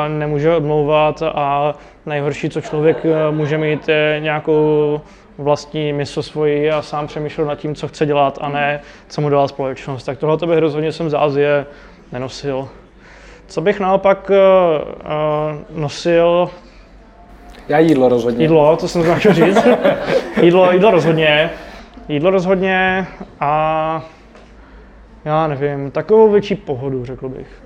[0.09, 1.75] nemůže odmlouvat a
[2.07, 5.01] nejhorší, co člověk eh, může mít, je nějakou
[5.39, 9.29] vlastní mysl svoji a sám přemýšlet nad tím, co chce dělat a ne, co mu
[9.29, 10.05] dala společnost.
[10.05, 11.67] Tak tohle bych rozhodně jsem z Ázie
[12.13, 12.69] nenosil.
[13.47, 14.37] Co bych naopak uh,
[15.75, 16.51] uh, nosil,
[17.69, 18.45] Já jídlo rozhodně.
[18.45, 19.67] Jídlo, to jsem chtěl říct.
[20.43, 21.51] jídlo, jídlo rozhodně.
[22.09, 23.07] Jídlo rozhodně
[23.41, 24.05] a
[25.25, 27.63] já nevím, takovou větší pohodu, řekl bych.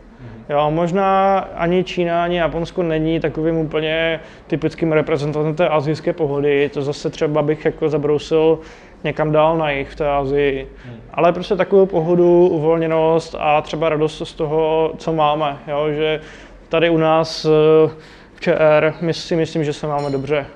[0.48, 6.70] Jo, možná ani Čína, ani Japonsko není takovým úplně typickým reprezentantem té azijské pohody.
[6.74, 8.58] To zase třeba bych jako zabrousil
[9.04, 10.72] někam dál na jich v té Azii.
[11.14, 15.58] Ale prostě takovou pohodu, uvolněnost a třeba radost z toho, co máme.
[15.68, 15.86] Jo?
[15.90, 16.20] Že
[16.68, 17.90] tady u nás eh,
[18.34, 20.46] v ČR my si myslím, že se máme dobře.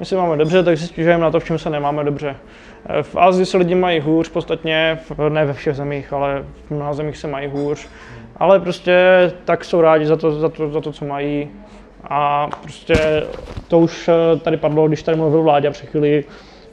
[0.00, 2.36] My se máme dobře, tak si stěžujeme na to, v čem se nemáme dobře.
[3.02, 6.92] V Asii se lidi mají hůř, podstatně, v- ne ve všech zemích, ale v mnoha
[6.92, 7.88] zemích se mají hůř.
[8.36, 8.96] Ale prostě
[9.44, 11.50] tak jsou rádi za to, za to, za to co mají.
[12.04, 13.26] A prostě
[13.68, 16.24] to už eh, tady padlo, když tady mluvil vládě před chvíli,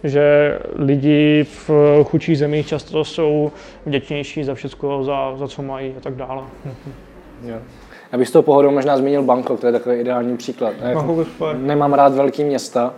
[0.03, 1.69] že lidi v
[2.03, 3.51] chudších zemích často jsou
[3.85, 6.43] vděčnější za všechno, za, za co mají a tak dále.
[7.43, 7.55] Jo.
[8.11, 10.73] Já bych s tou pohodou možná zmínil Bangkok, to je takový ideální příklad.
[10.81, 11.25] Jako
[11.57, 12.93] nemám rád velký města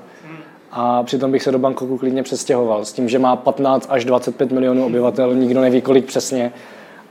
[0.71, 2.85] a přitom bych se do Bangkoku klidně přestěhoval.
[2.85, 6.51] S tím, že má 15 až 25 milionů obyvatel, nikdo neví kolik přesně.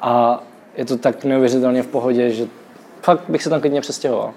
[0.01, 0.43] A
[0.77, 2.47] je to tak neuvěřitelně v pohodě, že
[3.03, 4.31] fakt bych se tam klidně přestěhoval.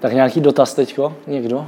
[0.00, 1.16] Tak nějaký dotaz teďko?
[1.26, 1.66] Někdo?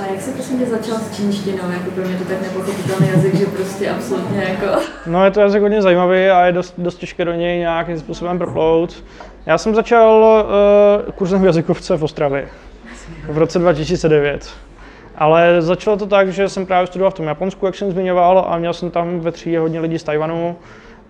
[0.00, 1.70] A jak jsi prosím tě začal s čínštinou?
[1.70, 4.80] Jako pro mě to tak nepochopitelný jazyk, že prostě absolutně jako...
[5.06, 8.38] No je to jazyk hodně zajímavý a je dost, dost těžké do něj nějakým způsobem
[8.38, 9.04] proplout.
[9.46, 10.44] Já jsem začal
[11.06, 12.48] uh, kurzem v jazykovce v Ostravě
[13.28, 14.50] v roce 2009.
[15.18, 18.58] Ale začalo to tak, že jsem právě studoval v tom Japonsku, jak jsem zmiňoval, a
[18.58, 20.56] měl jsem tam ve třídě hodně lidí z Tajvanu.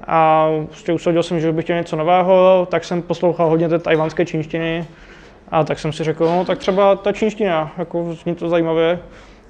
[0.06, 4.24] A prostě usoudil jsem, že bych chtěl něco nového, tak jsem poslouchal hodně té tajvanské
[4.24, 4.86] čínštiny.
[5.50, 8.98] A tak jsem si řekl, no tak třeba ta čínština, jako zní to zajímavě.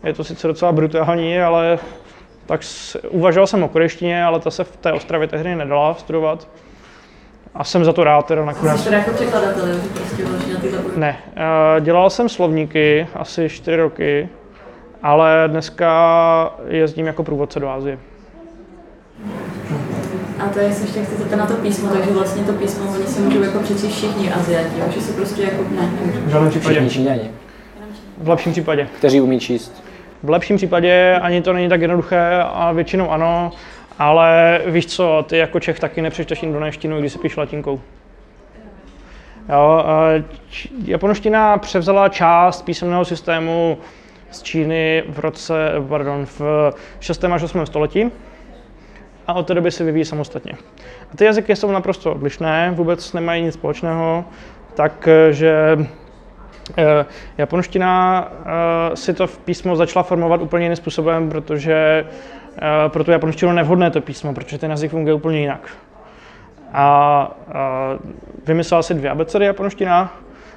[0.04, 1.78] Je to sice docela brutální, ale
[2.46, 2.60] tak
[3.08, 6.48] uvažoval jsem o korejštině, ale ta se v té Ostravě tehdy nedala studovat.
[7.54, 8.84] A jsem za to rád teda nakonec.
[8.84, 14.28] Jsi jako překladatel, prostě vlastně na tyhle Ne, eh, dělal jsem slovníky asi 4 roky,
[15.06, 17.98] ale dneska jezdím jako průvodce do Asie.
[20.38, 23.04] A to je, se ještě chci zeptat na to písmo, takže vlastně to písmo, oni
[23.06, 25.90] si můžou jako přečíst všichni Aziati, že se prostě jako, ne.
[26.26, 26.88] V žádném případě.
[26.88, 27.30] Všichni
[28.18, 28.88] V lepším případě.
[28.98, 29.84] kteří umí číst.
[30.22, 33.50] V lepším případě ani to není tak jednoduché a většinou ano,
[33.98, 37.80] ale víš co, ty jako Čech taky nepřečteš indonéštinu, když se píš latinkou.
[39.48, 40.04] Jo, a
[40.50, 43.78] č- japonština převzala část písemného systému
[44.30, 47.24] z Číny v roce, pardon, v 6.
[47.24, 47.66] až 8.
[47.66, 48.10] století
[49.26, 50.52] a od té doby se vyvíjí samostatně.
[51.12, 54.24] A ty jazyky jsou naprosto odlišné, vůbec nemají nic společného,
[54.74, 55.76] takže
[56.78, 57.06] Eh,
[57.38, 58.28] Japonština
[58.92, 62.04] eh, si to v písmo začala formovat úplně jiným způsobem, protože
[62.56, 65.70] eh, pro tu japonštinu nevhodné to písmo, protože ten jazyk funguje úplně jinak.
[66.72, 67.30] A
[68.46, 70.14] vymyslela si dvě abecedy japonština,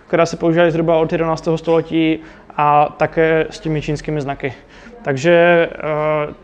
[0.10, 1.48] která se používají zhruba od 11.
[1.56, 2.20] století
[2.58, 4.54] a také s těmi čínskými znaky.
[5.02, 5.70] Takže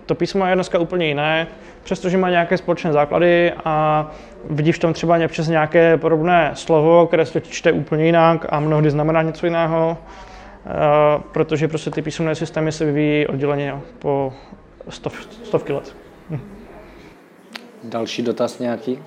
[0.06, 1.48] to písmo je dneska úplně jiné,
[1.84, 4.08] přestože má nějaké společné základy a
[4.50, 8.92] vidíš v tom třeba přes nějaké podobné slovo, které se čte úplně jinak a mnohdy
[8.92, 9.98] znamená něco jiného,
[11.32, 14.34] protože prostě ty písemné systémy se vyvíjí odděleně po
[14.90, 15.96] stov, stovky let.
[17.84, 19.00] Další dotaz nějaký?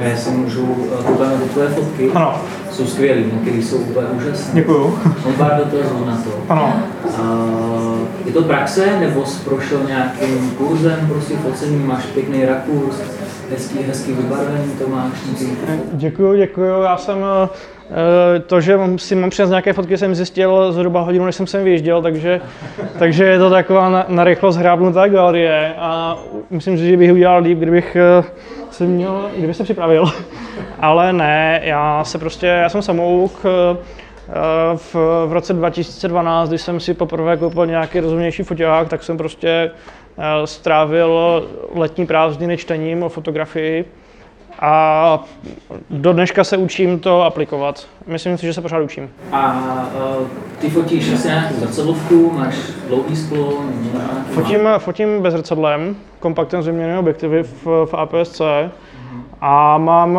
[0.00, 2.10] Já si můžu eh, koukat na ty tvoje fotky.
[2.14, 2.40] Ano.
[2.70, 4.54] Jsou skvělý, některý jsou úplně úžasné.
[4.54, 4.98] Děkuju.
[5.24, 6.30] Mám pár dotazů na to.
[6.48, 6.82] Ano.
[7.04, 12.96] Uh, je to praxe, nebo jsi prošel nějakým kurzem, prostě focením, máš pěkný rakurs,
[13.50, 15.12] hezký, hezký vybarvení to máš.
[15.92, 16.82] Děkuju, děkuju.
[16.82, 17.48] Já jsem eh,
[18.46, 21.64] to, že mám- si mám přines nějaké fotky, jsem zjistil zhruba hodinu, než jsem sem
[21.64, 22.40] vyjížděl, takže,
[22.98, 26.18] takže je to taková na, na rychlost hrábnutá galerie a
[26.50, 28.24] myslím si, že bych udělal líp, kdybych eh,
[28.70, 30.04] se měl, kdyby se připravil.
[30.80, 33.76] Ale ne, já se prostě, já jsem samouk, eh,
[34.76, 34.94] v,
[35.26, 39.70] v roce 2012, když jsem si poprvé koupil nějaký rozumnější foťák, tak jsem prostě
[40.18, 41.42] eh, strávil
[41.74, 43.84] letní prázdniny čtením o fotografii
[44.60, 45.24] a
[45.90, 47.86] do dneška se učím to aplikovat.
[48.06, 49.10] Myslím si, že se pořád učím.
[49.32, 49.52] A
[50.20, 50.26] uh,
[50.58, 52.54] ty fotíš asi nějakou zrcadlovku, máš
[52.88, 53.52] dlouhý sklo,
[53.82, 58.70] nějaký- Fotím, fotím bezrcadlem, kompaktem s vyměněnými objektivy v, v APS-C
[59.40, 60.18] a mám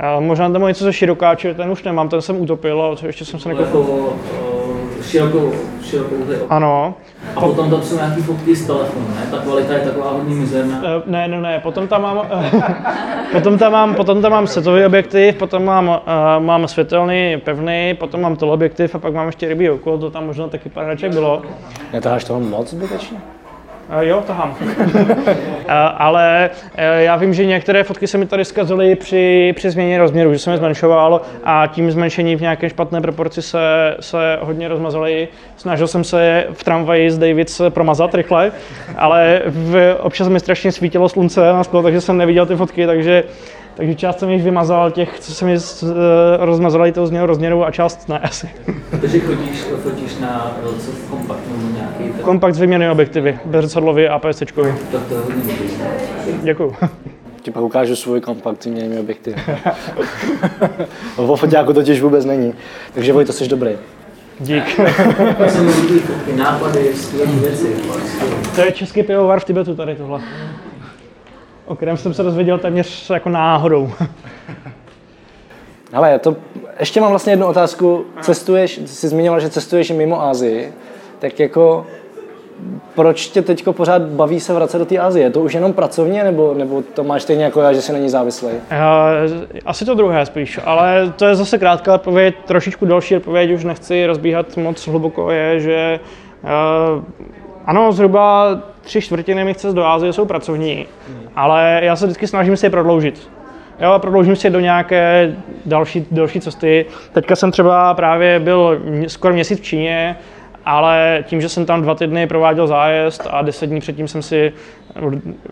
[0.00, 3.40] eh, možná tam něco ze širokáče, ten už nemám, ten jsem utopil, ale ještě jsem
[3.40, 3.80] se nekoupil.
[3.80, 4.57] jako uh,
[5.08, 5.52] širokou,
[5.82, 6.14] širokou
[6.48, 6.94] Ano,
[7.36, 9.26] A potom tam jsou nějaký fotky z telefonu, ne?
[9.30, 10.82] Ta kvalita je taková hodně mizerná.
[10.84, 12.74] Eh, Ne, ne, ne, potom tam mám, eh,
[13.32, 18.20] potom tam mám, potom tam mám setový objektiv, potom mám, uh, mám světelný, pevný, potom
[18.20, 21.42] mám teleobjektiv a pak mám ještě rybí oko, to tam možná taky pár hraček bylo.
[21.92, 23.18] Netaháš toho moc zbytečně?
[24.00, 24.56] Jo, tahám.
[24.60, 25.06] uh,
[25.96, 30.32] ale uh, já vím, že některé fotky se mi tady zkazily při, při změně rozměru,
[30.32, 35.28] že jsem je zmenšoval a tím zmenšení v nějaké špatné proporci se, se hodně rozmazaly.
[35.56, 38.52] Snažil jsem se v tramvaji z Davids promazat rychle,
[38.96, 43.24] ale v, občas mi strašně svítilo slunce na sklo, takže jsem neviděl ty fotky, takže
[43.78, 45.84] takže část jsem jich vymazal, těch, co se mi z-
[46.38, 48.48] rozmazaly tou změnou rozměru a část ne asi.
[49.00, 54.08] Takže chodíš, chodíš na co v kompakt nebo nějaký ten, Kompakt s vyměny objektivy, bezrcadlový
[54.08, 54.72] a PSCčkový.
[54.92, 55.54] tak to je hodně.
[56.42, 56.76] Děkuju.
[57.42, 59.36] Ti pak ukážu svůj kompakt s měnými objektivy.
[61.16, 62.54] o foťáku totiž vůbec není.
[62.94, 63.70] Takže Vojto, jsi dobrý.
[64.40, 64.80] Dík.
[66.36, 66.80] Nápady,
[67.40, 67.76] věci.
[68.54, 70.20] To je český pivovar v Tibetu tady tohle.
[71.68, 73.90] O kterém jsem se dozvěděl téměř jako náhodou.
[75.92, 76.36] Ale to,
[76.80, 78.04] ještě mám vlastně jednu otázku.
[78.20, 80.72] Cestuješ, jsi zmiňoval, že cestuješ i mimo Asii,
[81.18, 81.86] tak jako
[82.94, 85.24] proč tě teď pořád baví se vracet do té Asie?
[85.24, 88.08] Je to už jenom pracovně, nebo, nebo to máš stejně jako já, že jsi není
[88.08, 88.48] závislý?
[88.70, 88.80] Eh,
[89.66, 94.06] Asi to druhé spíš, ale to je zase krátká odpověď, trošičku další odpověď, už nechci
[94.06, 96.00] rozbíhat moc hluboko, je, že
[96.44, 96.48] eh,
[97.68, 100.86] ano, zhruba tři čtvrtiny mých cest do Ázie jsou pracovní,
[101.36, 103.30] ale já se vždycky snažím si je prodloužit.
[103.80, 105.34] Jo, prodloužím si je do nějaké
[105.66, 106.86] další, další cesty.
[107.12, 110.16] Teďka jsem třeba právě byl skoro měsíc v Číně,
[110.64, 114.52] ale tím, že jsem tam dva týdny prováděl zájezd a deset dní předtím jsem si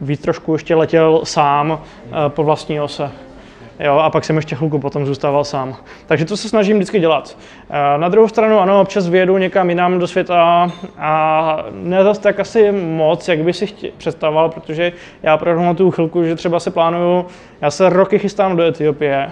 [0.01, 3.11] víc trošku ještě letěl sám eh, po vlastní ose.
[3.81, 5.77] Jo, a pak jsem ještě chvilku potom zůstával sám.
[6.07, 7.39] Takže to se snažím vždycky dělat.
[7.71, 12.41] Eh, Na druhou stranu, ano, občas vyjedu někam jinam do světa a ne zase tak
[12.41, 13.67] asi moc, jak by si
[13.97, 17.27] představoval, protože já na tu chvilku, že třeba se plánuju,
[17.61, 19.31] já se roky chystám do Etiopie,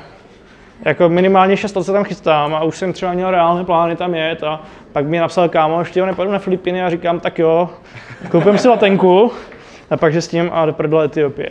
[0.84, 4.14] Jako minimálně 6 let se tam chystám a už jsem třeba měl reálné plány tam
[4.14, 4.60] jet a
[4.92, 7.70] pak mi napsal kámoš, že nepadu na Filipiny a říkám, tak jo,
[8.30, 9.32] koupím si letenku
[9.90, 11.50] a pak že s tím a do Etiopie.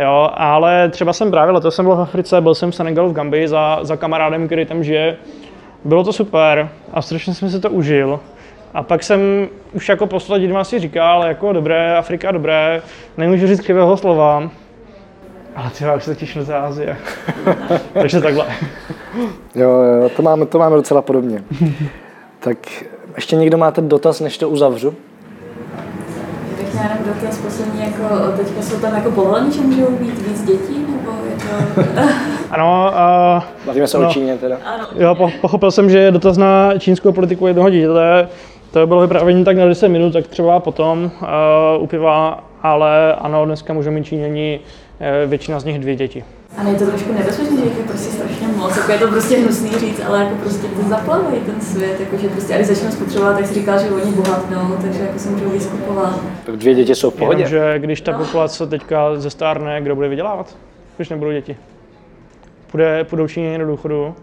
[0.00, 3.12] Jo, ale třeba jsem právě letos jsem byl v Africe, byl jsem v Senegalu v
[3.12, 5.16] Gambii za, za kamarádem, který tam žije.
[5.84, 8.20] Bylo to super a strašně jsem si to užil.
[8.74, 12.82] A pak jsem už jako poslední dvěma si říkal, jako dobré, Afrika dobré,
[13.16, 14.50] nemůžu říct křivého slova,
[15.56, 16.96] ale ty už se těším do Azie.
[17.92, 18.46] Takže takhle.
[19.54, 21.44] Jo, jo, to máme, to máme docela podobně.
[22.38, 22.58] tak
[23.16, 24.94] ještě někdo máte dotaz, než to uzavřu?
[27.14, 31.36] Dotaz poslední, jako teďka jsou tam jako povolení, že můžou být víc dětí, nebo je
[31.36, 31.82] to...
[32.50, 32.92] Ano,
[33.36, 34.08] uh, Bavíme se No.
[34.08, 34.56] o Číně teda.
[34.74, 34.86] ano.
[34.98, 38.28] jo, po, pochopil jsem, že je dotaz na čínskou politiku jednoho dítěte.
[38.70, 43.44] To bylo vyprávění tak na 10 minut, tak třeba potom uh, u piva, ale ano,
[43.46, 44.60] dneska můžou mít Číňani
[45.24, 46.24] uh, většina z nich dvě děti.
[46.58, 48.29] A je to trošku nebezpečné, že jich je prostě strašně
[48.60, 52.16] moc, jako je to prostě hnusný říct, ale jako prostě to zaplavají ten svět, jako
[52.16, 55.30] že prostě, a když začnou spotřebovat, tak si říká, že oni bohatnou, takže jako se
[55.30, 56.20] můžou vyskupovat.
[56.46, 57.38] Tak dvě děti jsou v pohodě.
[57.38, 60.56] Jenomže když ta populace teďka zestárne, kdo bude vydělávat,
[60.96, 61.56] když nebudou děti?
[62.70, 64.14] Půjde, půjdou Číně do důchodu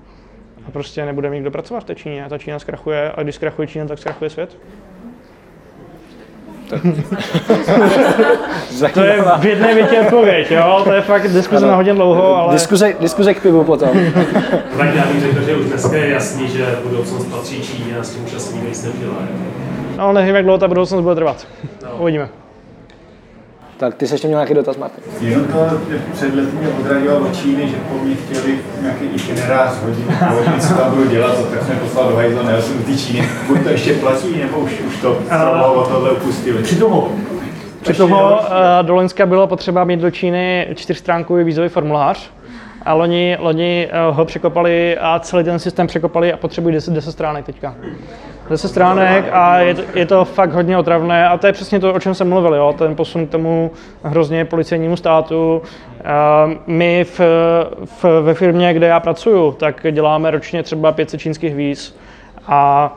[0.68, 2.26] a prostě nebude mít kdo pracovat v té Číně.
[2.26, 4.58] A ta Čína zkrachuje a když zkrachuje Čína, tak zkrachuje svět.
[8.94, 10.82] To je v jedné větě odpověď, jo?
[10.84, 12.54] To je fakt diskuze na hodně dlouho, ale...
[12.54, 13.90] Diskuze, diskuze k pivu potom.
[14.78, 18.10] Tak já bych řekl, že už dneska je jasný, že budoucnost patří Číně a s
[18.10, 19.16] tím už asi nikdo nic neudělá.
[19.98, 21.48] No, nevím, jak dlouho ta budoucnost bude trvat.
[22.00, 22.30] Uvidíme.
[23.78, 25.04] Tak ty jsi ještě měl nějaký dotaz, Martin?
[25.22, 29.72] Jenom to že před lety mě odradilo od Číny, že po mně chtěli nějaký itinerář
[29.84, 30.06] hodit,
[30.68, 33.30] co tam budu dělat, tak jsem je poslal do hajzla, nejel jsem do té Číny.
[33.48, 36.64] Buď to ještě platí, nebo už, už to uh, od tohle upustili.
[36.64, 37.12] Při toho,
[37.82, 38.46] při toho uh,
[38.82, 42.30] do Loňska bylo potřeba mít do Číny čtyřstránkový vízový formulář.
[42.86, 47.12] A loni, loni uh, ho překopali a celý ten systém překopali a potřebují 10, 10
[47.12, 47.76] stránek teďka.
[48.50, 51.94] 10 stránek a je to, je to fakt hodně otravné a to je přesně to,
[51.94, 52.76] o čem jsem mluvil, jo?
[52.78, 53.72] ten posun k tomu
[54.04, 55.62] hrozně policejnímu státu.
[55.62, 57.20] Uh, my v,
[57.86, 61.98] v, ve firmě, kde já pracuju, tak děláme ročně třeba 500 čínských víz
[62.48, 62.96] a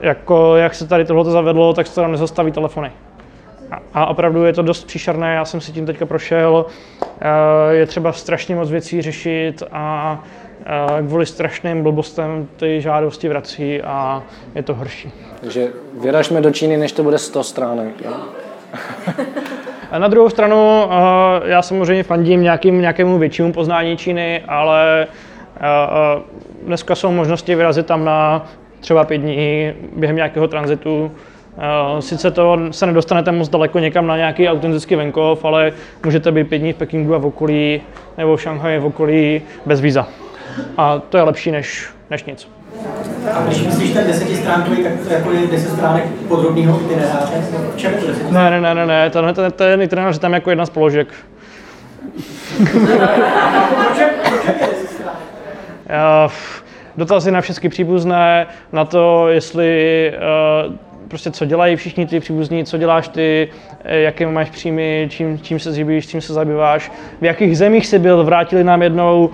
[0.00, 2.92] jako, jak se tady tohle zavedlo, tak se tam nezastaví telefony.
[3.94, 6.66] A- opravdu je to dost příšerné, já jsem si tím teďka prošel.
[7.02, 10.18] Eh, Je třeba strašně moc věcí řešit a
[11.06, 14.22] kvůli strašným blbostem ty žádosti vrací a
[14.54, 15.12] je to horší.
[15.40, 15.68] Takže
[16.00, 17.94] vyražme do Číny, než to bude 100 stránek.
[18.04, 18.12] Jo?
[19.90, 25.06] A na druhou stranu, eh, já samozřejmě fandím nějakým, nějakému většímu poznání Číny, ale
[25.56, 26.22] eh, eh,
[26.62, 28.46] dneska jsou možnosti vyrazit tam na
[28.80, 31.10] třeba pět dní během nějakého tranzitu.
[32.00, 35.72] Sice to se nedostanete moc daleko někam na nějaký autentický venkov, ale
[36.04, 37.82] můžete být pět dní v Pekingu a v okolí,
[38.18, 40.08] nebo v Šanghaji v okolí bez víza.
[40.76, 42.48] A to je lepší než, než nic.
[43.34, 47.34] A když myslíš ten desetistránkový, tak to jako je deset stránek podrobného itineráře?
[47.74, 50.50] V čem to Ne, ne, ne, ne, ne, tenhle ten, ten itinerář je tam jako
[50.50, 51.08] jedna z položek.
[56.96, 60.18] Dotazy na všechny příbuzné, na to, jestli eh,
[61.08, 63.48] prostě co dělají všichni ty příbuzní, co děláš ty,
[63.84, 67.98] eh, jaké máš příjmy, čím, čím se zhybíš, čím se zabýváš, v jakých zemích jsi
[67.98, 69.30] byl, vrátili nám jednou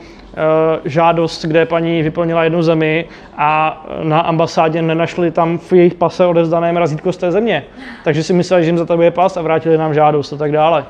[0.84, 3.04] žádost, kde paní vyplnila jednu zemi
[3.36, 7.64] a na ambasádě nenašli tam v jejich pase odevzdané razítko z té země.
[8.04, 10.52] Takže si mysleli, že jim za tebe je pas a vrátili nám žádost a tak
[10.52, 10.84] dále.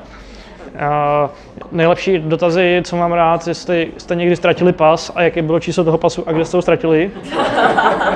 [0.75, 1.29] Uh,
[1.71, 5.97] nejlepší dotazy, co mám rád, jestli jste někdy ztratili pas a jaké bylo číslo toho
[5.97, 7.11] pasu a kde jste ho ztratili.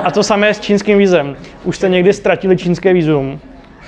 [0.04, 1.36] A to samé s čínským vízem.
[1.64, 3.40] Už jste někdy ztratili čínské vízum.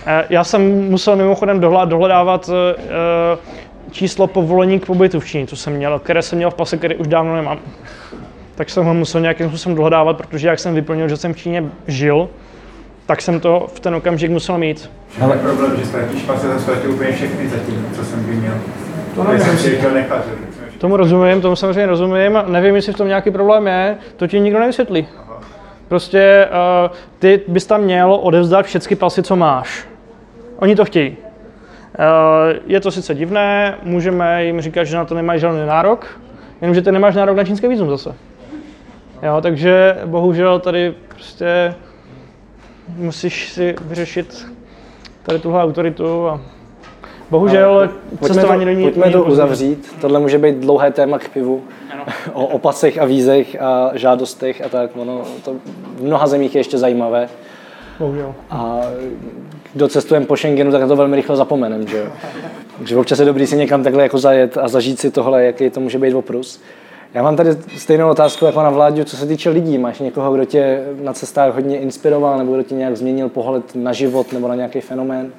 [0.07, 3.39] Eh, Já jsem musel mimochodem dohledávat eh,
[3.95, 6.97] číslo povolení k pobytu v Číně, co jsem měl, které jsem měl v pase, který
[6.97, 7.59] už dávno nemám.
[8.55, 11.65] Tak jsem ho musel nějakým způsobem dohledávat, protože jak jsem vyplnil, že jsem v Číně
[11.87, 12.29] žil,
[13.07, 14.91] tak jsem to v ten okamžik musel mít.
[15.21, 18.55] Ale problém, že ztratíš pas, já jsem ztratil úplně všechny zatím, co jsem vyměl.
[19.15, 20.25] To jsem si chtěl nechat.
[20.29, 22.39] že- Tomu rozumím, tomu samozřejmě rozumím.
[22.47, 25.07] Nevím, jestli v tom nějaký problém je, to ti nikdo nevysvětlí.
[25.89, 26.49] Prostě
[26.91, 29.87] uh, ty bys tam měl odevzdat všechny pasy, co máš.
[30.57, 31.17] Oni to chtějí.
[31.99, 36.21] Uh, je to sice divné, můžeme jim říkat, že na to nemají žádný nárok,
[36.61, 38.15] jenomže ty nemáš nárok na čínské vízum zase.
[39.23, 41.75] Jo, takže bohužel tady prostě
[42.97, 44.47] musíš si vyřešit
[45.23, 46.41] tady tuhle autoritu a
[47.31, 49.95] bohužel Pojďme cestování to, do ní pojďme není to uzavřít.
[50.01, 51.63] Tohle může být dlouhé téma k pivu.
[52.33, 54.91] o opacech a vízech a žádostech a tak.
[54.97, 55.55] Ono to
[55.97, 57.29] v mnoha zemích je ještě zajímavé.
[57.99, 58.35] Bohužel.
[58.51, 58.81] A
[59.75, 62.05] kdo cestujeme po Schengenu, tak na to velmi rychle zapomenem, že.
[62.79, 65.81] Takže občas je dobrý si někam takhle jako zajet a zažít si tohle, jaký to
[65.81, 66.61] může být oprus.
[67.15, 69.79] Já mám tady stejnou otázku jako na vládu, co se týče lidí.
[69.79, 73.93] Máš někoho, kdo tě na cestách hodně inspiroval, nebo kdo tě nějak změnil pohled na
[73.93, 75.33] život nebo na nějaký fenomén?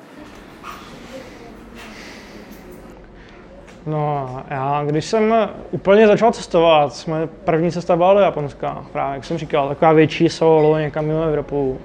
[3.85, 5.33] No, já když jsem
[5.71, 10.29] úplně začal cestovat, jsme první cesta byla do Japonska, právě jak jsem říkal, taková větší
[10.29, 11.79] solo někam mimo Evropu.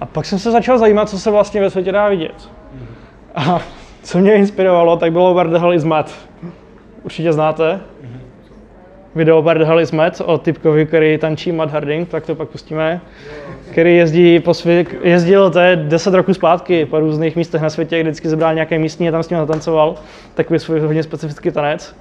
[0.00, 2.50] A pak jsem se začal zajímat, co se vlastně ve světě dá vidět.
[3.34, 3.60] A
[4.02, 6.12] co mě inspirovalo, tak bylo Where the Hell is Matt.
[7.02, 7.80] Určitě znáte?
[9.14, 12.48] Video Where the Hell is Matt o typkovi, který tančí Matt Harding, tak to pak
[12.48, 13.00] pustíme.
[13.70, 18.00] Který jezdí po svě- jezdil to je 10 roků zpátky po různých místech na světě,
[18.00, 19.94] kdy vždycky zebral nějaké místní a tam s ním zatancoval.
[20.34, 21.96] Takový svůj hodně specifický tanec.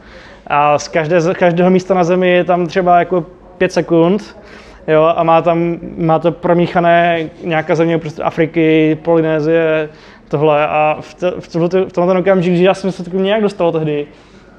[0.47, 3.25] A z každé, z každého místa na zemi je tam třeba jako
[3.57, 4.37] 5 sekund.
[4.87, 9.89] Jo, a má tam, má to promíchané nějaká země prostě Afriky, Polynézie,
[10.27, 10.67] tohle.
[10.67, 13.71] A v, to, v, tohle, v tomhle okamžiku, že já jsem se takovým nějak dostal
[13.71, 14.07] tehdy,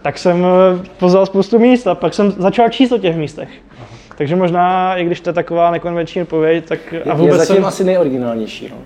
[0.03, 3.49] tak jsem eh, poznal spoustu míst a pak jsem začal číst o těch místech.
[4.19, 7.65] Takže možná, i když to je taková nekonvenční odpověď, tak a je vůbec zatím jsem,
[7.65, 8.71] asi nejoriginálnější.
[8.71, 8.77] No.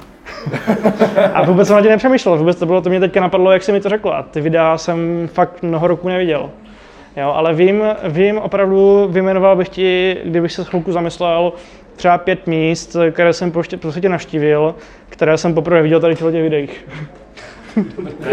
[1.35, 3.73] a vůbec jsem na tě nepřemýšlel, vůbec to bylo, to mě teďka napadlo, jak jsi
[3.73, 4.23] mi to řekla.
[4.23, 6.51] Ty videa jsem fakt mnoho roku neviděl.
[7.17, 11.53] Jo, ale vím, vím opravdu, vyjmenoval bych ti, kdybych se chvilku zamyslel,
[11.97, 14.75] třeba pět míst, které jsem po světě navštívil,
[15.09, 16.85] které jsem poprvé viděl tady v těch videích.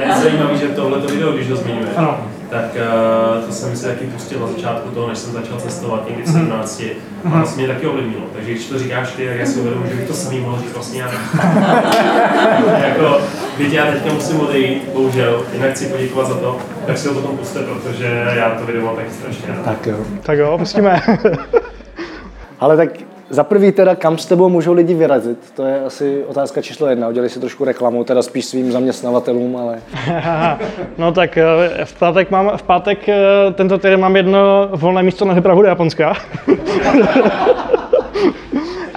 [0.07, 2.17] Je zajímavé, že tohle video, když ho zmiňuješ, Ano.
[2.49, 6.23] Tak uh, to jsem si taky pustil na začátku toho, než jsem začal cestovat někdy
[6.23, 6.83] v 17.
[7.25, 8.23] A vlastně mě taky ovlivnilo.
[8.33, 10.73] Takže když to říkáš ty, tak já si uvědomuji, že bych to samý mohl říct
[10.73, 11.11] vlastně já.
[12.87, 13.21] jako,
[13.57, 17.37] byť já teďka musím odejít, bohužel, jinak chci poděkovat za to, tak si ho potom
[17.37, 19.65] puste, protože já to video mám taky strašně rád.
[19.65, 19.97] Tak jo.
[20.21, 21.01] Tak jo, pustíme.
[22.59, 22.89] Ale tak
[23.29, 25.51] za prvý teda, kam s tebou můžou lidi vyrazit?
[25.55, 27.07] To je asi otázka číslo jedna.
[27.07, 29.81] Udělej si trošku reklamu, teda spíš svým zaměstnavatelům, ale...
[30.97, 33.17] no tak eh, v pátek, mám, v pátek eh,
[33.53, 36.13] tento týden mám jedno volné místo na přepravu do Japonska.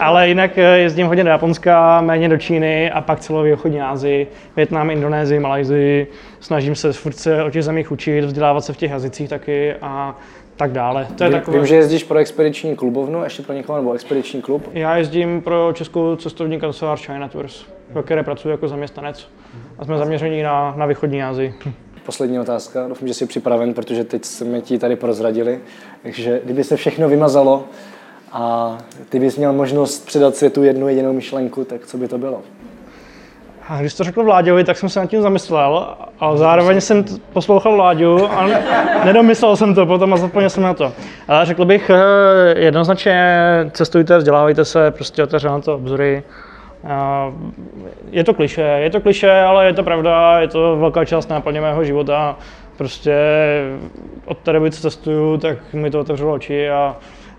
[0.02, 4.26] Ale jinak eh, jezdím hodně do Japonska, méně do Číny a pak celou východní Asii,
[4.56, 6.06] Větnam, Indonésii, Malajzii.
[6.40, 10.16] Snažím se furt se o těch zemích učit, vzdělávat se v těch jazycích taky a
[10.56, 11.08] tak dále.
[11.18, 11.56] To je Vím, takové...
[11.58, 14.68] vím, že jezdíš pro expediční klubovnu, ještě pro někoho, nebo expediční klub.
[14.72, 19.28] Já jezdím pro českou cestovní kancelář China Tours, ve které pracuji jako zaměstnanec.
[19.78, 21.54] A jsme zaměření na, na východní Asii.
[22.06, 25.60] Poslední otázka, doufám, že jsi připraven, protože teď jsme ti tady prozradili.
[26.02, 27.64] Takže kdyby se všechno vymazalo
[28.32, 28.78] a
[29.08, 32.42] ty bys měl možnost předat světu jednu jedinou myšlenku, tak co by to bylo?
[33.68, 37.76] A když to řekl Vláďovi, tak jsem se nad tím zamyslel, ale zároveň jsem poslouchal
[37.76, 38.62] Vláďu a ne-
[39.04, 40.92] nedomyslel jsem to potom a zapomněl jsem na to.
[41.28, 43.20] Ale řekl bych eh, jednoznačně,
[43.70, 46.22] cestujte, vzdělávejte se, prostě otevřete na to obzory.
[46.88, 47.32] A
[48.10, 51.60] Je to kliše, je to kliše, ale je to pravda, je to velká část náplně
[51.60, 52.36] mého života.
[52.76, 53.14] Prostě
[54.24, 56.96] od té doby, co cestuju, tak mi to otevřelo oči a,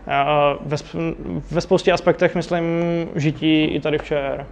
[0.07, 0.77] a ve,
[1.51, 2.63] ve spoustě aspektech, myslím,
[3.15, 4.45] žití i tady včer.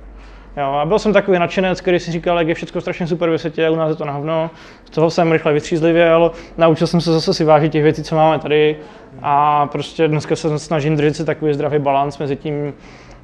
[0.57, 3.37] Jo, a byl jsem takový nadšenec, který si říkal, jak je všechno strašně super ve
[3.37, 4.49] světě, u nás je to na hovno.
[4.85, 8.39] Z toho jsem rychle vystřízlivěl, naučil jsem se zase si vážit těch věcí, co máme
[8.39, 8.77] tady.
[9.21, 12.73] A prostě dneska se snažím držet si takový zdravý balans mezi tím,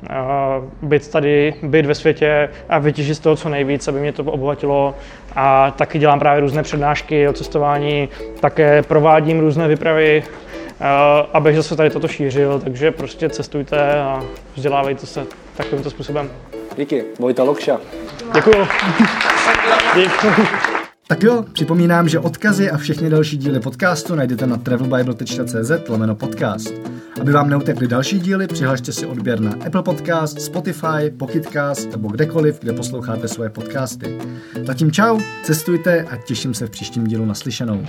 [0.10, 4.24] uh, být tady, být ve světě a vytěžit z toho co nejvíc, aby mě to
[4.24, 4.96] obohatilo.
[5.36, 8.10] A taky dělám právě různé přednášky o cestování,
[8.40, 10.86] také provádím různé výpravy, uh,
[11.34, 14.24] abych zase tady toto šířil, takže prostě cestujte a
[14.56, 15.26] vzdělávejte se
[15.58, 16.30] takovýmto způsobem.
[16.78, 17.80] Díky, Vojta Lokša.
[18.34, 18.68] Děkuju.
[19.96, 20.48] Děkuju.
[21.10, 26.74] Tak jo, připomínám, že odkazy a všechny další díly podcastu najdete na travelbible.cz lomeno podcast.
[27.22, 32.60] Aby vám neutekly další díly, přihlašte si odběr na Apple Podcast, Spotify, Pocketcast nebo kdekoliv,
[32.60, 34.18] kde posloucháte svoje podcasty.
[34.64, 37.86] Zatím čau, cestujte a těším se v příštím dílu naslyšenou.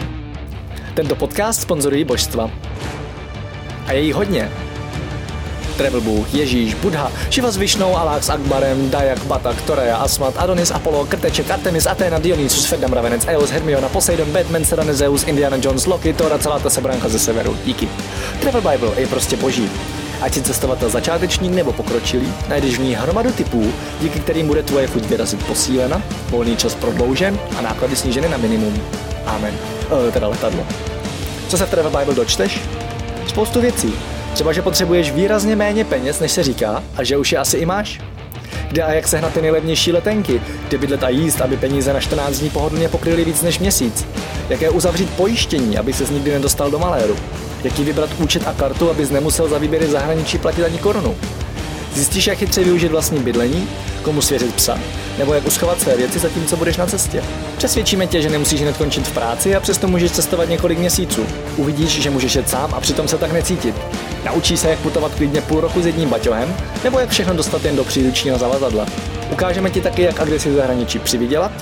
[0.95, 2.51] Tento podcast sponzorují božstva.
[3.87, 4.51] A je jí hodně.
[6.01, 11.07] Bůh, Ježíš, Buddha, Šiva s Višnou, Alák s Akbarem, Dajak, Batak, Torea, Asmat, Adonis, Apollo,
[11.07, 16.13] Krteček, Artemis, Athena, Dionysus, Ferdam, Ravenec, Eos, Hermiona, Poseidon, Batman, Serena, Zeus, Indiana Jones, Loki,
[16.13, 17.57] Thor celá ta sebranka ze severu.
[17.65, 17.89] Díky.
[18.41, 19.71] Travel Bible je prostě boží.
[20.21, 24.87] Ať si cestovatel začátečník nebo pokročilý, najdeš v ní hromadu typů, díky kterým bude tvoje
[24.87, 28.83] chuť vyrazit posílena, volný čas prodloužen a náklady sníženy na minimum.
[29.27, 29.55] Amen.
[30.09, 30.67] E, teda letadlo.
[31.49, 32.61] Co se v Travel Bible dočteš?
[33.27, 34.18] Spoustu věcí.
[34.35, 37.67] Třeba, že potřebuješ výrazně méně peněz, než se říká, a že už je asi i
[37.67, 38.01] máš.
[38.69, 42.39] Kde a jak sehnat ty nejlevnější letenky, kde bydlet a jíst, aby peníze na 14
[42.39, 44.07] dní pohodlně pokryly víc než měsíc.
[44.49, 47.17] Jaké uzavřít pojištění, aby se nikdy nedostal do maléru.
[47.65, 51.17] Jaký vybrat účet a kartu, abys nemusel za výběry v zahraničí platit ani korunu.
[51.95, 53.69] Zjistíš, jak chytře využít vlastní bydlení,
[54.03, 54.79] komu svěřit psa,
[55.19, 57.25] nebo jak uschovat své věci zatímco budeš na cestě.
[57.57, 61.27] Přesvědčíme tě, že nemusíš hned končit v práci a přesto můžeš cestovat několik měsíců.
[61.57, 63.75] Uvidíš, že můžeš jet sám a přitom se tak necítit.
[64.25, 67.77] Naučíš se, jak putovat klidně půl roku s jedním baťohem, nebo jak všechno dostat jen
[67.77, 68.87] do příručního zavazadla.
[69.33, 71.53] Ukážeme ti taky, jak a kde si v zahraničí přivydělat,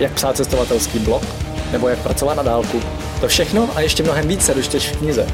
[0.00, 1.22] jak psát cestovatelský blog,
[1.72, 2.82] nebo jak pracovat na dálku.
[3.20, 5.26] To všechno a ještě mnohem víc se dočteš v knize.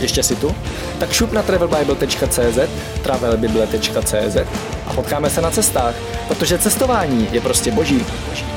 [0.00, 0.54] Ještě si tu?
[0.98, 2.58] Tak šup na travelbible.cz,
[3.02, 4.36] travelbible.cz
[4.86, 5.94] a potkáme se na cestách,
[6.28, 8.06] protože cestování je prostě boží.
[8.28, 8.49] boží.